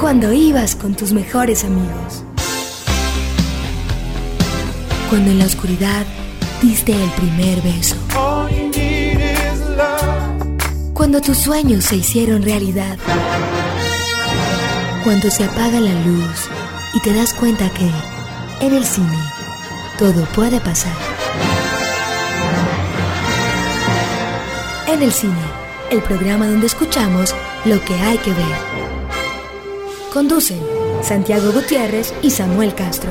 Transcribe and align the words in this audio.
Cuando 0.00 0.32
ibas 0.32 0.74
con 0.74 0.94
tus 0.94 1.12
mejores 1.12 1.62
amigos. 1.62 2.24
Cuando 5.08 5.30
en 5.30 5.38
la 5.38 5.44
oscuridad 5.44 6.04
diste 6.60 6.92
el 6.92 7.10
primer 7.10 7.60
beso. 7.60 7.96
Cuando 10.94 11.20
tus 11.20 11.36
sueños 11.38 11.84
se 11.84 11.96
hicieron 11.96 12.42
realidad. 12.42 12.98
Cuando 15.04 15.30
se 15.30 15.44
apaga 15.44 15.78
la 15.80 15.92
luz 15.92 16.48
y 16.94 17.00
te 17.00 17.12
das 17.12 17.32
cuenta 17.32 17.70
que 17.70 17.88
en 18.66 18.74
el 18.74 18.84
cine 18.84 19.18
todo 19.98 20.24
puede 20.34 20.60
pasar. 20.60 20.96
En 24.88 25.02
el 25.02 25.12
cine, 25.12 25.49
el 25.90 26.02
programa 26.02 26.46
donde 26.46 26.66
escuchamos 26.66 27.34
lo 27.64 27.80
que 27.84 27.94
hay 27.94 28.18
que 28.18 28.30
ver. 28.30 28.46
Conducen 30.12 30.60
Santiago 31.02 31.52
Gutiérrez 31.52 32.14
y 32.22 32.30
Samuel 32.30 32.74
Castro. 32.74 33.10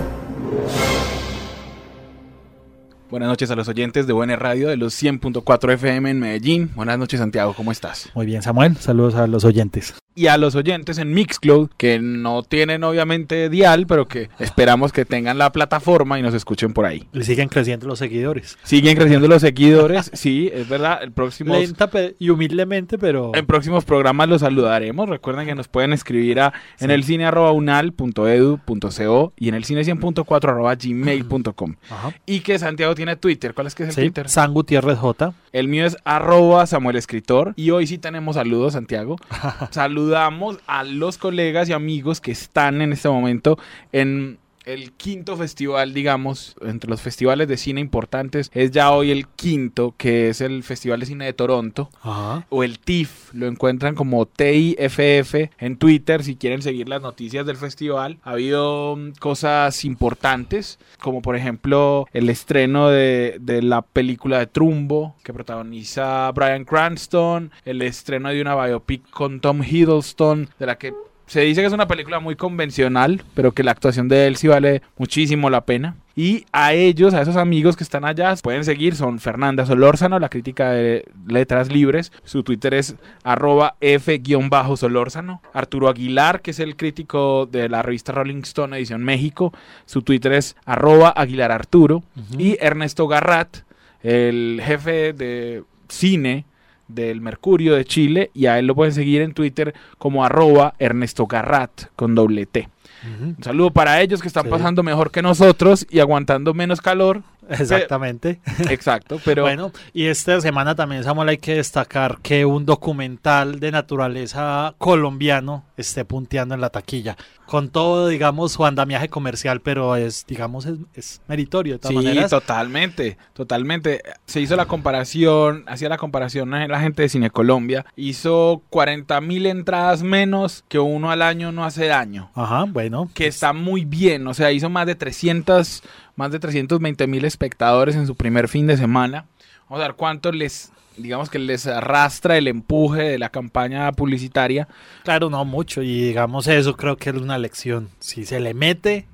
Buenas 3.09 3.29
noches 3.29 3.49
a 3.49 3.55
los 3.55 3.67
oyentes 3.67 4.05
de 4.05 4.13
Buena 4.13 4.35
Radio 4.35 4.69
de 4.69 4.77
los 4.77 5.01
100.4 5.01 5.73
FM 5.73 6.11
en 6.11 6.19
Medellín. 6.19 6.71
Buenas 6.75 6.99
noches, 6.99 7.19
Santiago, 7.19 7.53
¿cómo 7.55 7.71
estás? 7.71 8.09
Muy 8.13 8.25
bien, 8.27 8.43
Samuel. 8.43 8.77
Saludos 8.77 9.15
a 9.15 9.25
los 9.25 9.45
oyentes. 9.45 9.95
Y 10.19 10.27
a 10.27 10.37
los 10.37 10.53
oyentes 10.55 10.97
en 10.97 11.13
Mixcloud, 11.13 11.69
que 11.77 11.97
no 11.97 12.43
tienen 12.43 12.83
obviamente 12.83 13.47
dial, 13.47 13.87
pero 13.87 14.09
que 14.09 14.29
esperamos 14.37 14.91
que 14.91 15.05
tengan 15.05 15.37
la 15.37 15.53
plataforma 15.53 16.19
y 16.19 16.21
nos 16.21 16.33
escuchen 16.33 16.73
por 16.73 16.85
ahí. 16.85 17.07
Le 17.13 17.23
siguen 17.23 17.47
creciendo 17.47 17.87
los 17.87 17.99
seguidores. 17.99 18.57
Siguen 18.63 18.97
creciendo 18.97 19.29
los 19.29 19.41
seguidores, 19.41 20.11
sí, 20.13 20.51
es 20.53 20.67
verdad. 20.67 21.01
El 21.03 21.13
próximo 21.13 21.53
Lenta 21.55 21.89
y 22.19 22.31
humildemente, 22.31 22.97
pero. 22.97 23.31
En 23.33 23.45
próximos 23.45 23.85
programas 23.85 24.27
los 24.27 24.41
saludaremos. 24.41 25.07
Recuerden 25.07 25.47
que 25.47 25.55
nos 25.55 25.69
pueden 25.69 25.93
escribir 25.93 26.41
a 26.41 26.51
sí. 26.75 26.83
en 26.83 26.91
el 26.91 27.05
cine 27.05 27.25
arroba 27.25 27.53
unal.edu.co 27.53 29.33
y 29.37 29.47
en 29.47 29.55
el 29.55 29.63
cine 29.63 29.83
100.4 29.83 30.49
arroba 30.49 30.75
gmail.com. 30.75 31.75
Y 32.25 32.41
que 32.41 32.59
Santiago 32.59 32.93
tiene 32.93 33.15
Twitter. 33.15 33.53
¿Cuál 33.53 33.67
es 33.67 33.75
que 33.75 33.83
es 33.83 33.89
el 33.89 33.95
sí, 33.95 34.01
Twitter? 34.01 34.27
San 34.27 34.53
Gutiérrez 34.53 34.97
J. 34.97 35.33
El 35.53 35.69
mío 35.69 35.85
es 35.85 35.95
arroba 36.03 36.67
Samuel 36.67 36.97
Escritor. 36.97 37.53
Y 37.55 37.71
hoy 37.71 37.87
sí 37.87 37.97
tenemos 37.97 38.35
saludos, 38.35 38.73
Santiago. 38.73 39.15
Saludamos 40.09 40.57
a 40.65 40.83
los 40.83 41.19
colegas 41.19 41.69
y 41.69 41.73
amigos 41.73 42.19
que 42.19 42.31
están 42.31 42.81
en 42.81 42.93
este 42.93 43.07
momento 43.09 43.59
en 43.91 44.39
el 44.73 44.91
quinto 44.93 45.35
festival, 45.35 45.93
digamos, 45.93 46.55
entre 46.61 46.89
los 46.89 47.01
festivales 47.01 47.47
de 47.47 47.57
cine 47.57 47.81
importantes, 47.81 48.51
es 48.53 48.71
ya 48.71 48.91
hoy 48.91 49.11
el 49.11 49.27
quinto, 49.27 49.95
que 49.97 50.29
es 50.29 50.41
el 50.41 50.63
Festival 50.63 50.99
de 50.99 51.05
Cine 51.07 51.25
de 51.25 51.33
Toronto, 51.33 51.89
Ajá. 52.01 52.45
o 52.49 52.63
el 52.63 52.79
TIFF, 52.79 53.33
lo 53.33 53.47
encuentran 53.47 53.95
como 53.95 54.25
TIFF 54.25 55.35
en 55.57 55.77
Twitter 55.77 56.23
si 56.23 56.35
quieren 56.35 56.61
seguir 56.61 56.87
las 56.89 57.01
noticias 57.01 57.45
del 57.45 57.57
festival. 57.57 58.19
Ha 58.23 58.31
habido 58.31 58.93
um, 58.93 59.11
cosas 59.13 59.85
importantes, 59.85 60.79
como 60.99 61.21
por 61.21 61.35
ejemplo 61.35 62.07
el 62.13 62.29
estreno 62.29 62.89
de, 62.89 63.37
de 63.39 63.61
la 63.61 63.81
película 63.81 64.39
de 64.39 64.47
Trumbo, 64.47 65.15
que 65.23 65.33
protagoniza 65.33 66.31
Brian 66.31 66.65
Cranston, 66.65 67.51
el 67.65 67.81
estreno 67.81 68.29
de 68.29 68.41
una 68.41 68.55
biopic 68.55 69.09
con 69.09 69.39
Tom 69.39 69.63
Hiddleston, 69.63 70.49
de 70.59 70.65
la 70.65 70.77
que 70.77 70.93
se 71.29 71.41
dice 71.41 71.61
que 71.61 71.67
es 71.67 71.73
una 71.73 71.87
película 71.87 72.19
muy 72.19 72.35
convencional, 72.35 73.21
pero 73.35 73.51
que 73.51 73.61
la 73.61 73.69
actuación 73.69 74.07
de 74.07 74.25
él 74.25 74.35
sí 74.35 74.47
vale 74.47 74.81
muchísimo 74.97 75.51
la 75.51 75.63
pena. 75.63 75.95
Y 76.15 76.45
a 76.51 76.73
ellos, 76.73 77.13
a 77.13 77.21
esos 77.21 77.35
amigos 77.35 77.77
que 77.77 77.83
están 77.83 78.03
allá, 78.03 78.35
pueden 78.41 78.65
seguir. 78.65 78.95
Son 78.95 79.19
Fernanda 79.19 79.63
Solórzano, 79.63 80.17
la 80.17 80.29
crítica 80.29 80.71
de 80.71 81.05
Letras 81.27 81.71
Libres. 81.71 82.11
Su 82.23 82.41
Twitter 82.41 82.73
es 82.73 82.95
arroba 83.23 83.75
F-Solórzano. 83.79 85.43
Arturo 85.53 85.87
Aguilar, 85.87 86.41
que 86.41 86.49
es 86.49 86.59
el 86.59 86.75
crítico 86.75 87.45
de 87.45 87.69
la 87.69 87.83
revista 87.83 88.11
Rolling 88.11 88.41
Stone 88.41 88.75
Edición 88.75 89.03
México. 89.03 89.53
Su 89.85 90.01
Twitter 90.01 90.33
es 90.33 90.55
arroba 90.65 91.09
Aguilar 91.09 91.51
Arturo. 91.51 91.97
Uh 91.97 92.21
-huh. 92.21 92.41
Y 92.41 92.57
Ernesto 92.59 93.07
Garrat, 93.07 93.59
el 94.01 94.61
jefe 94.65 95.13
de 95.13 95.63
cine 95.89 96.45
del 96.89 97.21
Mercurio 97.21 97.75
de 97.75 97.85
Chile 97.85 98.31
y 98.33 98.47
a 98.47 98.59
él 98.59 98.67
lo 98.67 98.75
pueden 98.75 98.93
seguir 98.93 99.21
en 99.21 99.33
Twitter 99.33 99.73
como 99.97 100.25
arroba 100.25 100.73
Ernesto 100.79 101.25
Garrat 101.25 101.85
con 101.95 102.15
doble 102.15 102.45
T. 102.45 102.67
Uh 102.67 103.07
-huh. 103.07 103.37
Un 103.37 103.43
saludo 103.43 103.71
para 103.71 104.01
ellos 104.01 104.21
que 104.21 104.27
están 104.27 104.43
sí. 104.43 104.49
pasando 104.49 104.83
mejor 104.83 105.11
que 105.11 105.21
nosotros 105.21 105.87
y 105.89 105.99
aguantando 105.99 106.53
menos 106.53 106.81
calor. 106.81 107.21
Exactamente. 107.49 108.39
Pero, 108.57 108.69
exacto, 108.71 109.19
pero... 109.23 109.43
Bueno, 109.43 109.71
y 109.93 110.05
esta 110.05 110.39
semana 110.41 110.75
también, 110.75 111.03
Samuel, 111.03 111.29
hay 111.29 111.37
que 111.37 111.55
destacar 111.55 112.19
que 112.21 112.45
un 112.45 112.65
documental 112.65 113.59
de 113.59 113.71
naturaleza 113.71 114.75
colombiano 114.77 115.65
esté 115.77 116.05
punteando 116.05 116.55
en 116.55 116.61
la 116.61 116.69
taquilla. 116.69 117.17
Con 117.45 117.69
todo, 117.69 118.07
digamos, 118.07 118.51
su 118.51 118.65
andamiaje 118.65 119.09
comercial, 119.09 119.61
pero 119.61 119.95
es, 119.95 120.25
digamos, 120.27 120.65
es, 120.65 120.77
es 120.93 121.21
meritorio 121.27 121.73
de 121.73 121.79
todas 121.79 121.91
sí, 121.91 121.95
maneras. 121.95 122.29
totalmente, 122.29 123.17
totalmente. 123.33 124.03
Se 124.25 124.39
hizo 124.39 124.55
la 124.55 124.65
comparación, 124.65 125.63
hacía 125.67 125.89
la 125.89 125.97
comparación 125.97 126.49
la 126.49 126.79
gente 126.79 127.03
de 127.03 127.09
Cine 127.09 127.29
Colombia, 127.31 127.85
hizo 127.95 128.61
40 128.69 129.19
mil 129.21 129.45
entradas 129.45 130.03
menos 130.03 130.63
que 130.67 130.79
uno 130.79 131.11
al 131.11 131.21
año 131.21 131.51
no 131.51 131.65
hace 131.65 131.87
daño. 131.87 132.29
Ajá, 132.35 132.65
bueno. 132.65 133.09
Que 133.13 133.27
está 133.27 133.53
muy 133.53 133.85
bien, 133.85 134.27
o 134.27 134.33
sea, 134.33 134.51
hizo 134.51 134.69
más 134.69 134.85
de 134.85 134.95
300 134.95 135.83
más 136.19 136.33
de 136.33 136.39
320 136.39 137.07
mil 137.07 137.23
espectadores 137.23 137.95
en 137.95 138.05
su 138.05 138.13
primer 138.13 138.49
fin 138.49 138.67
de 138.67 138.75
semana. 138.75 139.25
Vamos 139.69 139.81
a 139.81 139.87
ver 139.87 139.95
cuánto 139.95 140.33
les, 140.33 140.69
digamos 140.97 141.29
que 141.29 141.39
les 141.39 141.65
arrastra 141.65 142.37
el 142.37 142.49
empuje 142.49 143.03
de 143.03 143.17
la 143.17 143.29
campaña 143.29 143.89
publicitaria. 143.93 144.67
Claro, 145.05 145.29
no 145.29 145.45
mucho. 145.45 145.81
Y 145.81 146.01
digamos 146.01 146.47
eso 146.47 146.75
creo 146.75 146.97
que 146.97 147.11
es 147.11 147.15
una 147.15 147.37
lección. 147.37 147.87
Si 147.99 148.25
se 148.25 148.41
le 148.41 148.53
mete, 148.53 149.07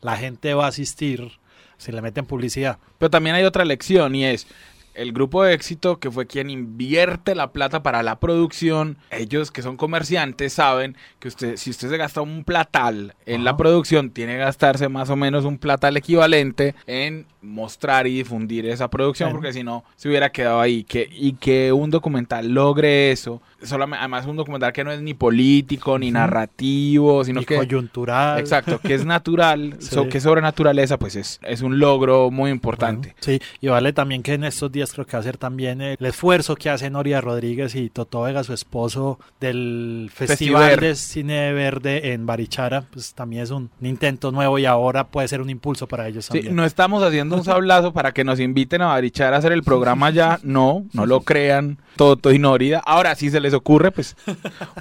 la 0.00 0.16
gente 0.16 0.52
va 0.54 0.64
a 0.64 0.70
asistir. 0.70 1.30
Si 1.76 1.92
le 1.92 2.02
meten 2.02 2.26
publicidad. 2.26 2.78
Pero 2.98 3.08
también 3.08 3.36
hay 3.36 3.44
otra 3.44 3.64
lección 3.64 4.16
y 4.16 4.24
es 4.24 4.48
el 4.94 5.12
grupo 5.12 5.44
de 5.44 5.54
éxito, 5.54 5.98
que 5.98 6.10
fue 6.10 6.26
quien 6.26 6.50
invierte 6.50 7.34
la 7.34 7.52
plata 7.52 7.82
para 7.82 8.02
la 8.02 8.18
producción, 8.18 8.98
ellos 9.10 9.50
que 9.50 9.62
son 9.62 9.76
comerciantes 9.76 10.52
saben 10.52 10.96
que 11.18 11.28
usted, 11.28 11.56
si 11.56 11.70
usted 11.70 11.88
se 11.88 11.96
gasta 11.96 12.20
un 12.20 12.44
platal 12.44 13.14
en 13.26 13.44
la 13.44 13.56
producción, 13.56 14.10
tiene 14.10 14.32
que 14.32 14.38
gastarse 14.38 14.88
más 14.88 15.10
o 15.10 15.16
menos 15.16 15.44
un 15.44 15.58
platal 15.58 15.96
equivalente 15.96 16.74
en 16.86 17.26
mostrar 17.42 18.06
y 18.06 18.16
difundir 18.16 18.66
esa 18.66 18.88
producción, 18.88 19.28
bueno. 19.28 19.40
porque 19.40 19.52
si 19.52 19.62
no 19.62 19.84
se 19.96 20.08
hubiera 20.08 20.30
quedado 20.30 20.60
ahí. 20.60 20.84
Que, 20.84 21.08
y 21.10 21.34
que 21.34 21.72
un 21.72 21.90
documental 21.90 22.48
logre 22.48 23.12
eso, 23.12 23.40
solamente, 23.62 24.00
además 24.00 24.26
un 24.26 24.36
documental 24.36 24.72
que 24.72 24.84
no 24.84 24.92
es 24.92 25.00
ni 25.00 25.14
político, 25.14 25.98
ni 25.98 26.08
uh 26.08 26.10
-huh. 26.10 26.14
narrativo, 26.14 27.24
sino 27.24 27.40
ni 27.40 27.46
que... 27.46 27.56
coyuntural. 27.56 28.38
Exacto, 28.38 28.80
que 28.80 28.94
es 28.94 29.04
natural, 29.04 29.76
sí. 29.80 29.94
so, 29.94 30.08
que 30.08 30.18
es 30.18 30.24
sobre 30.24 30.42
naturaleza, 30.42 30.98
pues 30.98 31.16
es, 31.16 31.40
es 31.42 31.62
un 31.62 31.78
logro 31.78 32.30
muy 32.30 32.50
importante. 32.50 33.14
Bueno, 33.20 33.20
sí, 33.20 33.40
y 33.60 33.68
vale 33.68 33.92
también 33.92 34.22
que 34.22 34.34
en 34.34 34.44
estos 34.44 34.70
días 34.72 34.87
creo 34.92 35.06
que 35.06 35.16
va 35.16 35.20
a 35.20 35.22
ser 35.22 35.36
también 35.36 35.80
el 35.80 36.04
esfuerzo 36.04 36.56
que 36.56 36.70
hacen 36.70 36.92
Noria 36.92 37.20
Rodríguez 37.20 37.74
y 37.74 37.90
Toto 37.90 38.22
Vega, 38.22 38.44
su 38.44 38.52
esposo, 38.52 39.18
del 39.40 40.10
Festival, 40.12 40.80
de 40.80 40.94
Cine 40.94 41.52
Verde 41.52 42.12
en 42.12 42.26
Barichara, 42.26 42.82
pues 42.82 43.14
también 43.14 43.42
es 43.42 43.50
un, 43.50 43.70
un, 43.80 43.86
intento 43.86 44.30
nuevo 44.32 44.58
y 44.58 44.66
ahora 44.66 45.08
puede 45.08 45.28
ser 45.28 45.40
un 45.40 45.50
impulso 45.50 45.86
para 45.86 46.08
ellos 46.08 46.28
también. 46.28 46.46
Sí, 46.46 46.52
no 46.52 46.64
estamos 46.64 47.02
haciendo 47.02 47.36
un 47.36 47.44
sablazo 47.44 47.92
para 47.92 48.12
que 48.12 48.24
nos 48.24 48.40
inviten 48.40 48.82
a 48.82 48.86
Barichara 48.86 49.36
a 49.36 49.38
hacer 49.38 49.52
el 49.52 49.62
programa 49.62 50.10
ya, 50.10 50.38
no, 50.42 50.84
no 50.92 51.06
lo 51.06 51.20
crean, 51.20 51.78
Toto 51.96 52.32
y 52.32 52.38
Norida. 52.38 52.82
Ahora 52.84 53.14
si 53.14 53.30
se 53.30 53.40
les 53.40 53.54
ocurre, 53.54 53.90
pues 53.90 54.16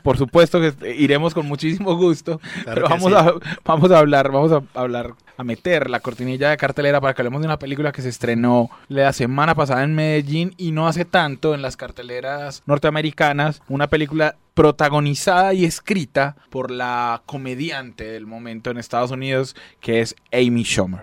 por 0.04 0.18
supuesto 0.18 0.60
que 0.60 0.96
iremos 0.96 1.34
con 1.34 1.46
muchísimo 1.48 1.96
gusto, 1.96 2.40
claro 2.64 2.76
pero 2.76 2.90
vamos, 2.90 3.12
sí. 3.12 3.18
a, 3.18 3.34
vamos 3.66 3.92
a 3.92 4.00
hablar, 4.00 4.32
vamos 4.32 4.52
a 4.52 4.62
hablar, 4.80 5.14
a 5.38 5.44
meter 5.44 5.90
la 5.90 6.00
cortinilla 6.00 6.50
de 6.50 6.58
cartelera 6.58 7.00
para 7.00 7.14
que 7.14 7.22
hablemos 7.22 7.42
de 7.42 7.48
una 7.48 7.60
película 7.60 7.92
que 7.92 8.02
se 8.02 8.10
estrenó 8.10 8.70
la 8.90 9.14
semana 9.14 9.56
pasada 9.56 9.84
en 9.84 9.96
Medellín 9.96 10.54
y 10.58 10.72
no 10.72 10.88
hace 10.88 11.06
tanto 11.06 11.54
en 11.54 11.62
las 11.62 11.78
carteleras 11.78 12.64
norteamericanas, 12.66 13.62
una 13.70 13.88
película 13.88 14.36
protagonizada 14.54 15.54
y 15.54 15.66
escrita 15.66 16.36
por 16.50 16.72
la 16.72 17.22
comediante 17.28 18.06
del 18.06 18.26
momento 18.26 18.72
en 18.72 18.78
Estados 18.78 19.12
Unidos, 19.12 19.56
que 19.80 20.02
es 20.02 20.16
Amy 20.34 20.64
Schumer. 20.64 21.02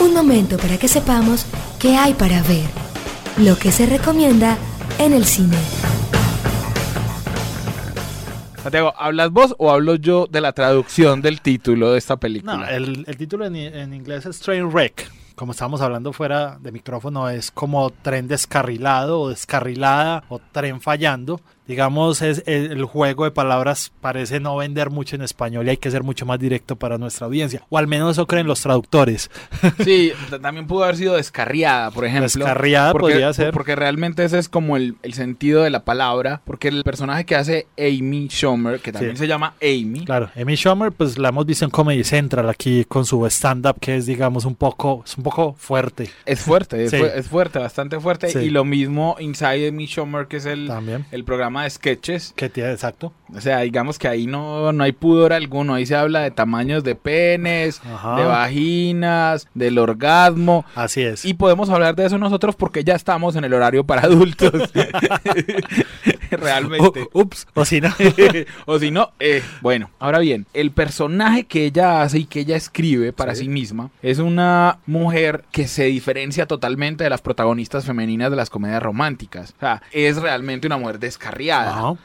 Un 0.00 0.14
momento 0.14 0.56
para 0.56 0.78
que 0.78 0.88
sepamos 0.88 1.46
qué 1.78 1.96
hay 1.96 2.14
para 2.14 2.42
ver, 2.42 2.68
lo 3.36 3.58
que 3.58 3.70
se 3.70 3.86
recomienda 3.86 4.56
en 4.98 5.12
el 5.12 5.26
cine. 5.26 5.58
Santiago, 8.62 8.94
¿hablas 8.96 9.32
vos 9.32 9.56
o 9.58 9.72
hablo 9.72 9.96
yo 9.96 10.28
de 10.30 10.40
la 10.40 10.52
traducción 10.52 11.20
del 11.20 11.40
título 11.40 11.90
de 11.90 11.98
esta 11.98 12.16
película? 12.16 12.58
No, 12.58 12.68
el, 12.68 13.04
el 13.08 13.16
título 13.16 13.44
en, 13.44 13.56
en, 13.56 13.92
inglés 13.92 14.24
es 14.24 14.38
Trainwreck. 14.38 15.10
Como 15.34 15.50
estábamos 15.50 15.80
hablando 15.80 16.12
fuera 16.12 16.58
de 16.60 16.70
micrófono, 16.70 17.28
es 17.28 17.50
como 17.50 17.90
tren 17.90 18.28
descarrilado 18.28 19.20
o 19.20 19.30
descarrilada 19.30 20.22
o 20.28 20.38
tren 20.38 20.80
fallando. 20.80 21.40
Digamos, 21.66 22.22
es, 22.22 22.42
el 22.46 22.84
juego 22.84 23.24
de 23.24 23.30
palabras 23.30 23.92
parece 24.00 24.40
no 24.40 24.56
vender 24.56 24.90
mucho 24.90 25.16
en 25.16 25.22
español 25.22 25.66
y 25.66 25.70
hay 25.70 25.76
que 25.76 25.90
ser 25.90 26.02
mucho 26.02 26.26
más 26.26 26.38
directo 26.38 26.76
para 26.76 26.98
nuestra 26.98 27.26
audiencia. 27.26 27.64
O 27.68 27.78
al 27.78 27.86
menos 27.86 28.12
eso 28.12 28.26
creen 28.26 28.46
los 28.46 28.60
traductores. 28.60 29.30
Sí, 29.82 30.12
también 30.40 30.66
pudo 30.66 30.84
haber 30.84 30.96
sido 30.96 31.14
descarriada, 31.16 31.90
por 31.90 32.04
ejemplo. 32.04 32.24
Descarriada 32.24 32.92
podría 32.92 33.32
ser. 33.32 33.52
Porque 33.52 33.74
realmente 33.74 34.24
ese 34.24 34.38
es 34.38 34.48
como 34.48 34.76
el, 34.76 34.96
sentido 35.12 35.62
de 35.62 35.70
la 35.70 35.84
palabra. 35.84 36.40
Porque 36.44 36.68
el 36.68 36.84
personaje 36.84 37.24
que 37.24 37.34
hace 37.34 37.66
Amy 37.78 38.28
Schumer, 38.28 38.80
que 38.80 38.92
también 38.92 39.16
se 39.16 39.26
llama 39.26 39.54
Amy. 39.60 40.04
Claro, 40.04 40.30
Amy 40.36 40.56
Schumer, 40.56 40.92
pues 40.92 41.18
la 41.18 41.30
hemos 41.30 41.46
visto 41.46 41.64
en 41.64 41.70
Comedy 41.70 42.04
Central 42.04 42.48
aquí 42.48 42.84
con 42.84 43.04
su 43.04 43.24
stand-up, 43.26 43.76
que 43.80 43.96
es, 43.96 44.06
digamos, 44.06 44.44
un 44.44 44.54
poco, 44.54 45.02
es 45.04 45.16
un 45.16 45.24
poco 45.24 45.54
fuerte. 45.58 46.10
Es 46.24 46.40
fuerte, 46.40 46.84
es, 46.84 47.26
fuerte, 47.28 47.58
bastante 47.58 47.98
fuerte. 47.98 48.42
Y 48.42 48.50
lo 48.50 48.64
mismo 48.64 49.16
Inside 49.18 49.68
Amy 49.68 49.86
Schumer, 49.86 50.26
que 50.26 50.36
es 50.36 50.46
el, 50.46 50.70
el 51.10 51.24
programa 51.24 51.51
de 51.60 51.70
sketches. 51.70 52.32
Que 52.36 52.48
tiene, 52.48 52.72
exacto. 52.72 53.12
O 53.34 53.40
sea, 53.40 53.60
digamos 53.60 53.98
que 53.98 54.08
ahí 54.08 54.26
no, 54.26 54.72
no 54.72 54.84
hay 54.84 54.92
pudor 54.92 55.32
alguno. 55.32 55.74
Ahí 55.74 55.86
se 55.86 55.94
habla 55.94 56.20
de 56.20 56.30
tamaños 56.30 56.84
de 56.84 56.94
penes, 56.94 57.80
de 57.82 58.24
vaginas, 58.24 59.48
del 59.54 59.78
orgasmo. 59.78 60.64
Así 60.74 61.02
es. 61.02 61.24
Y 61.24 61.34
podemos 61.34 61.70
hablar 61.70 61.96
de 61.96 62.06
eso 62.06 62.18
nosotros 62.18 62.56
porque 62.56 62.84
ya 62.84 62.94
estamos 62.94 63.36
en 63.36 63.44
el 63.44 63.54
horario 63.54 63.84
para 63.84 64.02
adultos. 64.02 64.52
Realmente. 66.30 67.08
ups, 67.12 67.46
o 67.54 67.64
si 67.64 67.80
no. 67.80 67.90
o 68.66 68.78
si 68.78 68.90
no, 68.90 69.10
eh, 69.20 69.42
bueno, 69.60 69.90
ahora 69.98 70.18
bien, 70.18 70.46
el 70.54 70.70
personaje 70.70 71.44
que 71.44 71.66
ella 71.66 72.02
hace 72.02 72.20
y 72.20 72.24
que 72.24 72.40
ella 72.40 72.56
escribe 72.56 73.12
para 73.12 73.34
sí. 73.34 73.48
misma 73.48 73.90
es 74.02 74.18
una 74.18 74.78
mujer 74.86 75.44
que 75.52 75.68
se 75.68 75.84
diferencia 75.84 76.46
totalmente 76.46 77.04
de 77.04 77.10
las 77.10 77.20
protagonistas 77.20 77.84
femeninas 77.84 78.30
de 78.30 78.36
las 78.36 78.50
comedias 78.50 78.82
románticas. 78.82 79.54
O 79.56 79.60
sea, 79.60 79.82
es 79.92 80.20
realmente 80.20 80.66
una 80.66 80.78
mujer 80.78 80.98
descarriada. 80.98 81.41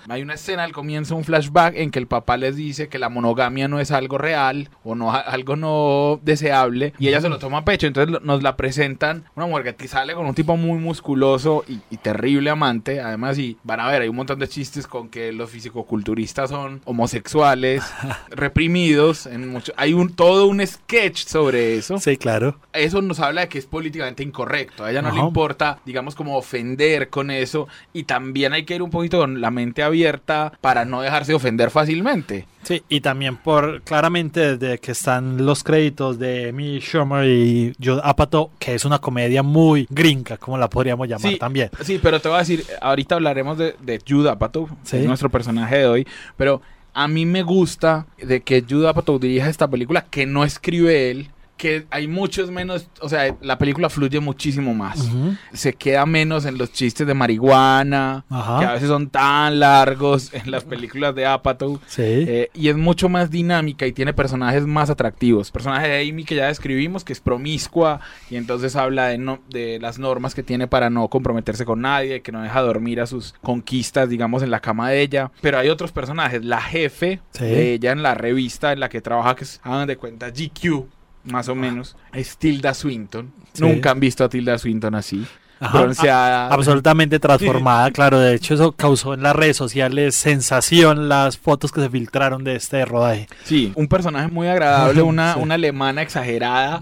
Hay 0.10 0.22
una 0.22 0.34
escena 0.36 0.64
al 0.64 0.72
comienzo, 0.72 1.16
un 1.16 1.24
flashback 1.24 1.76
en 1.76 1.92
que 1.92 2.00
el 2.00 2.08
papá 2.08 2.38
les 2.38 2.56
dice 2.56 2.90
que 2.90 3.00
la 3.00 3.10
monogamia 3.10 3.68
no 3.68 3.80
es 3.80 3.92
algo 3.92 4.18
real 4.18 4.70
o 4.84 4.96
no 4.96 5.14
algo 5.14 5.56
no 5.56 6.20
deseable 6.24 6.94
y 7.00 7.08
ella 7.08 7.22
se 7.22 7.30
lo 7.30 7.40
toma 7.40 7.60
a 7.60 7.66
pecho. 7.66 7.88
Entonces 7.88 8.22
nos 8.22 8.44
la 8.44 8.58
presentan 8.58 9.26
una 9.36 9.46
mujer 9.46 9.76
que 9.76 9.88
sale 9.88 10.14
con 10.14 10.26
un 10.26 10.36
tipo 10.36 10.58
muy 10.58 10.80
musculoso 10.80 11.64
y, 11.68 11.80
y 11.90 11.98
terrible 11.98 12.50
amante. 12.50 13.02
Además, 13.02 13.38
y 13.38 13.58
van 13.64 13.80
a 13.80 13.88
ver, 13.90 14.02
hay 14.02 14.08
un 14.08 14.16
montón 14.16 14.40
de 14.40 14.48
chistes 14.48 14.88
con 14.88 15.10
que 15.10 15.32
los 15.32 15.50
fisicoculturistas 15.50 16.50
son 16.50 16.82
homosexuales, 16.86 17.84
reprimidos. 18.30 19.26
En 19.26 19.50
mucho, 19.50 19.74
hay 19.78 19.94
un 19.94 20.14
todo 20.14 20.48
un 20.48 20.66
sketch 20.66 21.26
sobre 21.26 21.78
eso. 21.78 21.98
Sí, 22.00 22.18
claro. 22.18 22.60
Eso 22.74 23.02
nos 23.02 23.20
habla 23.20 23.42
de 23.42 23.50
que 23.50 23.60
es 23.60 23.66
políticamente 23.66 24.24
incorrecto. 24.24 24.84
A 24.84 24.92
ella 24.92 25.02
no 25.02 25.12
le 25.12 25.20
importa, 25.20 25.80
digamos, 25.86 26.16
como 26.16 26.38
ofender 26.38 27.10
con 27.10 27.32
eso. 27.32 27.68
Y 27.94 28.04
también 28.04 28.54
hay 28.54 28.64
que 28.66 28.76
ir 28.76 28.82
un 28.82 28.90
poquito 28.90 29.27
con 29.28 29.42
la 29.42 29.52
mente 29.52 29.84
abierta 29.84 30.54
para 30.62 30.86
no 30.86 31.02
dejarse 31.02 31.34
ofender 31.34 31.70
fácilmente. 31.70 32.46
Sí, 32.64 32.82
y 32.88 33.02
también 33.02 33.38
por 33.38 33.82
claramente 33.82 34.56
desde 34.56 34.78
que 34.80 34.92
están 34.92 35.46
los 35.46 35.64
créditos 35.64 36.18
de 36.18 36.50
Amy 36.50 36.80
Schumer 36.80 37.26
y 37.26 37.74
Judd 37.84 38.00
Apatow, 38.04 38.52
que 38.60 38.76
es 38.76 38.86
una 38.86 39.00
comedia 39.00 39.44
muy 39.44 39.88
gringa, 39.90 40.38
como 40.38 40.58
la 40.58 40.70
podríamos 40.70 41.08
llamar 41.08 41.38
también. 41.38 41.70
Sí, 41.82 42.00
pero 42.02 42.22
te 42.22 42.30
voy 42.30 42.38
a 42.38 42.40
decir, 42.40 42.64
ahorita 42.82 43.16
hablaremos 43.16 43.58
de, 43.58 43.76
de 43.82 44.02
Judd 44.08 44.28
Apatow, 44.28 44.70
es 44.92 45.06
nuestro 45.06 45.30
personaje 45.30 45.78
de 45.78 45.88
hoy, 45.88 46.08
pero 46.36 46.62
a 46.94 47.08
mí 47.08 47.26
me 47.26 47.44
gusta 47.44 48.08
de 48.18 48.42
que 48.42 48.64
Judd 48.68 48.86
Apatow 48.86 49.20
dirija 49.20 49.50
esta 49.50 49.68
película 49.68 50.06
que 50.10 50.26
no 50.26 50.44
escribe 50.44 51.12
él, 51.12 51.30
que 51.58 51.88
hay 51.90 52.08
muchos 52.08 52.52
menos, 52.52 52.88
o 53.02 53.10
sea, 53.10 53.36
la 53.42 53.58
película 53.58 53.90
fluye 53.90 54.20
muchísimo 54.20 54.74
más. 54.74 55.10
Se 55.54 55.74
queda 55.74 56.06
menos 56.06 56.46
en 56.46 56.58
los 56.58 56.72
chistes 56.72 57.06
de 57.08 57.14
marihuana, 57.14 58.26
que 58.30 58.66
a 58.66 58.74
veces 58.74 58.88
son 58.88 59.10
tan 59.10 59.60
largos 59.60 60.32
en 60.34 60.52
las 60.52 60.64
películas 60.64 61.16
de 61.16 61.26
Apatow. 61.26 61.80
Eh, 61.98 62.50
y 62.54 62.70
es 62.70 62.78
mucho 62.78 63.10
más 63.10 63.32
dinámica 63.32 63.88
y 63.88 63.92
tiene 63.92 64.14
personajes 64.14 64.66
más 64.66 64.90
atractivos. 64.90 65.52
Personaje 65.52 65.88
de 65.88 66.10
Amy 66.10 66.24
que 66.24 66.36
ya 66.36 66.48
describimos, 66.48 67.04
que 67.04 67.14
es 67.14 67.20
promiscua 67.20 68.00
y 68.30 68.36
entonces 68.36 68.76
habla 68.76 69.08
de, 69.08 69.18
no, 69.18 69.40
de 69.50 69.80
las 69.80 69.98
normas 69.98 70.36
que 70.36 70.44
tiene 70.44 70.68
para 70.68 70.90
no 70.90 71.08
comprometerse 71.08 71.66
con 71.66 71.82
nadie, 71.82 72.22
que 72.22 72.32
no 72.32 72.42
deja 72.42 72.62
dormir 72.62 73.02
a 73.02 73.08
sus 73.08 73.34
conquistas, 73.42 74.10
digamos, 74.10 74.44
en 74.44 74.52
la 74.52 74.60
cama 74.60 74.90
de 74.92 75.02
ella. 75.02 75.32
Pero 75.42 75.58
hay 75.58 75.70
otros 75.70 75.92
personajes, 75.92 76.46
la 76.46 76.62
jefe 76.62 77.20
de 77.40 77.74
ella 77.74 77.92
en 77.92 78.04
la 78.04 78.14
revista 78.14 78.72
en 78.72 78.80
la 78.80 78.90
que 78.90 79.02
trabaja, 79.02 79.36
que 79.36 79.44
es, 79.44 79.60
hagan 79.64 79.88
de 79.88 79.98
cuenta, 79.98 80.30
GQ 80.30 80.97
más 81.32 81.50
o 81.50 81.56
menos, 81.56 81.96
es 82.14 82.38
Tilda 82.38 82.74
Swinton. 82.74 83.32
Nunca 83.60 83.92
han 83.92 84.00
visto 84.00 84.24
a 84.24 84.30
Tilda 84.30 84.58
Swinton 84.58 84.96
así. 84.96 85.26
Bronceada. 85.60 86.50
absolutamente 86.50 87.20
transformada, 87.20 87.90
claro. 87.92 88.20
De 88.20 88.36
hecho, 88.36 88.54
eso 88.54 88.72
causó 88.72 89.14
en 89.14 89.24
las 89.24 89.36
redes 89.36 89.58
sociales 89.58 90.16
sensación 90.16 91.10
las 91.10 91.38
fotos 91.38 91.72
que 91.72 91.82
se 91.82 91.90
filtraron 91.90 92.44
de 92.44 92.56
este 92.56 92.86
rodaje. 92.86 93.28
Sí, 93.44 93.72
un 93.76 93.88
personaje 93.88 94.28
muy 94.28 94.48
agradable, 94.48 95.02
una, 95.02 95.36
una 95.38 95.56
alemana 95.56 96.02
exagerada, 96.02 96.82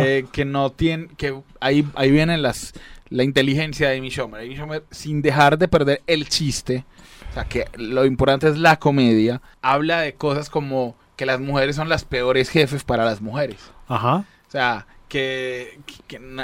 eh, 0.00 0.26
que 0.32 0.44
no 0.44 0.70
tiene, 0.70 1.08
que 1.16 1.34
ahí, 1.60 1.86
ahí 1.94 2.10
vienen 2.10 2.42
las, 2.42 2.74
la 3.08 3.22
inteligencia 3.22 3.88
de 3.88 3.98
Amy 3.98 4.10
Schumer. 4.10 4.40
Amy 4.40 4.56
Schumer, 4.56 4.84
sin 4.90 5.22
dejar 5.22 5.58
de 5.58 5.68
perder 5.68 6.02
el 6.06 6.28
chiste, 6.28 6.84
o 7.30 7.34
sea, 7.34 7.44
que 7.44 7.66
lo 7.76 8.04
importante 8.04 8.48
es 8.48 8.58
la 8.58 8.78
comedia, 8.78 9.40
habla 9.62 10.00
de 10.00 10.14
cosas 10.14 10.50
como 10.50 10.96
que 11.16 11.26
las 11.26 11.40
mujeres 11.40 11.76
son 11.76 11.88
las 11.88 12.04
peores 12.04 12.48
jefes 12.48 12.84
para 12.84 13.04
las 13.04 13.20
mujeres. 13.20 13.58
Ajá. 13.88 14.24
O 14.46 14.50
sea, 14.50 14.86
que, 15.08 15.80